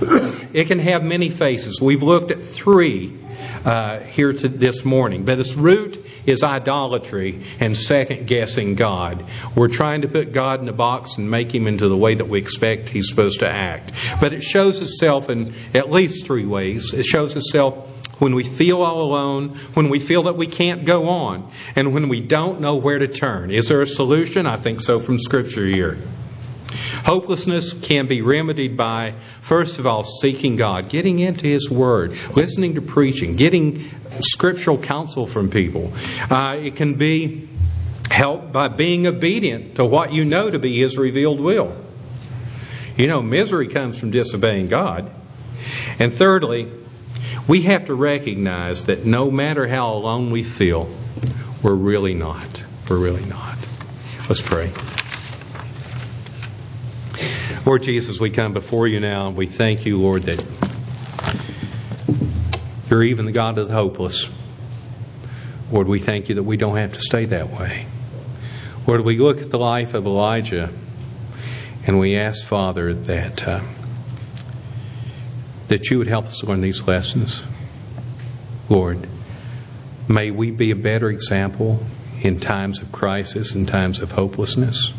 it 0.52 0.66
can 0.66 0.78
have 0.78 1.02
many 1.02 1.30
faces. 1.30 1.80
We've 1.80 2.02
looked 2.02 2.30
at 2.30 2.42
three 2.42 3.18
uh, 3.64 4.00
here 4.00 4.32
to 4.32 4.48
this 4.48 4.84
morning. 4.84 5.24
But 5.24 5.38
its 5.38 5.54
root 5.54 6.04
is 6.26 6.42
idolatry 6.42 7.42
and 7.60 7.76
second 7.76 8.26
guessing 8.26 8.74
God. 8.74 9.24
We're 9.54 9.68
trying 9.68 10.02
to 10.02 10.08
put 10.08 10.32
God 10.32 10.60
in 10.60 10.68
a 10.68 10.72
box 10.72 11.16
and 11.16 11.30
make 11.30 11.54
him 11.54 11.66
into 11.66 11.88
the 11.88 11.96
way 11.96 12.14
that 12.14 12.28
we 12.28 12.38
expect 12.38 12.88
he's 12.88 13.08
supposed 13.08 13.40
to 13.40 13.48
act. 13.48 13.92
But 14.20 14.32
it 14.32 14.42
shows 14.42 14.80
itself 14.80 15.30
in 15.30 15.54
at 15.74 15.90
least 15.90 16.26
three 16.26 16.46
ways. 16.46 16.92
It 16.92 17.04
shows 17.04 17.36
itself 17.36 17.86
when 18.20 18.34
we 18.34 18.44
feel 18.44 18.82
all 18.82 19.02
alone, 19.02 19.50
when 19.74 19.88
we 19.88 20.00
feel 20.00 20.24
that 20.24 20.36
we 20.36 20.46
can't 20.46 20.84
go 20.84 21.08
on, 21.08 21.50
and 21.76 21.94
when 21.94 22.08
we 22.08 22.20
don't 22.20 22.60
know 22.60 22.76
where 22.76 22.98
to 22.98 23.08
turn. 23.08 23.52
Is 23.52 23.68
there 23.68 23.80
a 23.80 23.86
solution? 23.86 24.46
I 24.46 24.56
think 24.56 24.80
so 24.80 25.00
from 25.00 25.18
Scripture 25.18 25.64
here. 25.64 25.98
Hopelessness 27.04 27.72
can 27.72 28.06
be 28.06 28.22
remedied 28.22 28.76
by, 28.76 29.14
first 29.40 29.78
of 29.78 29.86
all, 29.86 30.04
seeking 30.04 30.56
God, 30.56 30.88
getting 30.88 31.18
into 31.18 31.46
His 31.46 31.70
Word, 31.70 32.16
listening 32.34 32.74
to 32.74 32.82
preaching, 32.82 33.36
getting 33.36 33.88
scriptural 34.20 34.78
counsel 34.78 35.26
from 35.26 35.50
people. 35.50 35.92
Uh, 36.30 36.56
it 36.56 36.76
can 36.76 36.94
be 36.94 37.48
helped 38.10 38.52
by 38.52 38.68
being 38.68 39.06
obedient 39.06 39.76
to 39.76 39.84
what 39.84 40.12
you 40.12 40.24
know 40.24 40.50
to 40.50 40.58
be 40.58 40.80
His 40.80 40.96
revealed 40.96 41.40
will. 41.40 41.76
You 42.96 43.06
know, 43.06 43.22
misery 43.22 43.68
comes 43.68 43.98
from 43.98 44.10
disobeying 44.10 44.66
God. 44.66 45.10
And 45.98 46.12
thirdly, 46.12 46.70
we 47.46 47.62
have 47.62 47.86
to 47.86 47.94
recognize 47.94 48.86
that 48.86 49.06
no 49.06 49.30
matter 49.30 49.66
how 49.66 49.92
alone 49.92 50.30
we 50.30 50.42
feel, 50.42 50.88
we're 51.62 51.74
really 51.74 52.14
not. 52.14 52.62
We're 52.88 52.98
really 52.98 53.24
not. 53.24 53.56
Let's 54.28 54.42
pray. 54.42 54.72
Lord 57.68 57.82
Jesus, 57.82 58.18
we 58.18 58.30
come 58.30 58.54
before 58.54 58.86
you 58.86 58.98
now 58.98 59.28
and 59.28 59.36
we 59.36 59.46
thank 59.46 59.84
you, 59.84 60.00
Lord, 60.00 60.22
that 60.22 60.42
you're 62.88 63.02
even 63.02 63.26
the 63.26 63.32
God 63.32 63.58
of 63.58 63.68
the 63.68 63.74
hopeless. 63.74 64.26
Lord, 65.70 65.86
we 65.86 65.98
thank 65.98 66.30
you 66.30 66.36
that 66.36 66.44
we 66.44 66.56
don't 66.56 66.78
have 66.78 66.94
to 66.94 67.00
stay 67.02 67.26
that 67.26 67.50
way. 67.50 67.84
Lord, 68.86 69.04
we 69.04 69.18
look 69.18 69.42
at 69.42 69.50
the 69.50 69.58
life 69.58 69.92
of 69.92 70.06
Elijah 70.06 70.72
and 71.86 72.00
we 72.00 72.16
ask, 72.16 72.46
Father, 72.46 72.94
that 72.94 73.46
uh, 73.46 73.60
that 75.68 75.90
you 75.90 75.98
would 75.98 76.06
help 76.06 76.24
us 76.24 76.42
learn 76.42 76.62
these 76.62 76.80
lessons. 76.88 77.42
Lord, 78.70 79.06
may 80.08 80.30
we 80.30 80.52
be 80.52 80.70
a 80.70 80.76
better 80.76 81.10
example 81.10 81.82
in 82.22 82.40
times 82.40 82.80
of 82.80 82.90
crisis 82.92 83.54
and 83.54 83.68
times 83.68 84.00
of 84.00 84.10
hopelessness. 84.10 84.90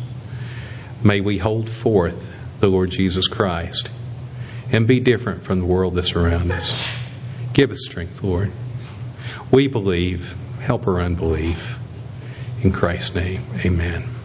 May 1.03 1.20
we 1.22 1.39
hold 1.39 1.67
forth 1.67 2.36
the 2.60 2.68
Lord 2.68 2.89
Jesus 2.89 3.28
Christ 3.28 3.89
and 4.72 4.88
be 4.88 4.99
different 4.99 5.43
from 5.43 5.60
the 5.60 5.66
world 5.66 5.95
that's 5.95 6.14
around 6.16 6.51
us. 6.51 6.89
Give 7.53 7.72
us 7.72 7.86
strength, 7.86 8.24
Lord. 8.24 8.51
We 9.51 9.68
believe. 9.68 10.36
Help 10.60 10.88
our 10.88 11.01
unbelief. 11.01 11.80
In 12.62 12.72
Christ's 12.72 13.16
name, 13.16 13.43
amen. 13.66 14.18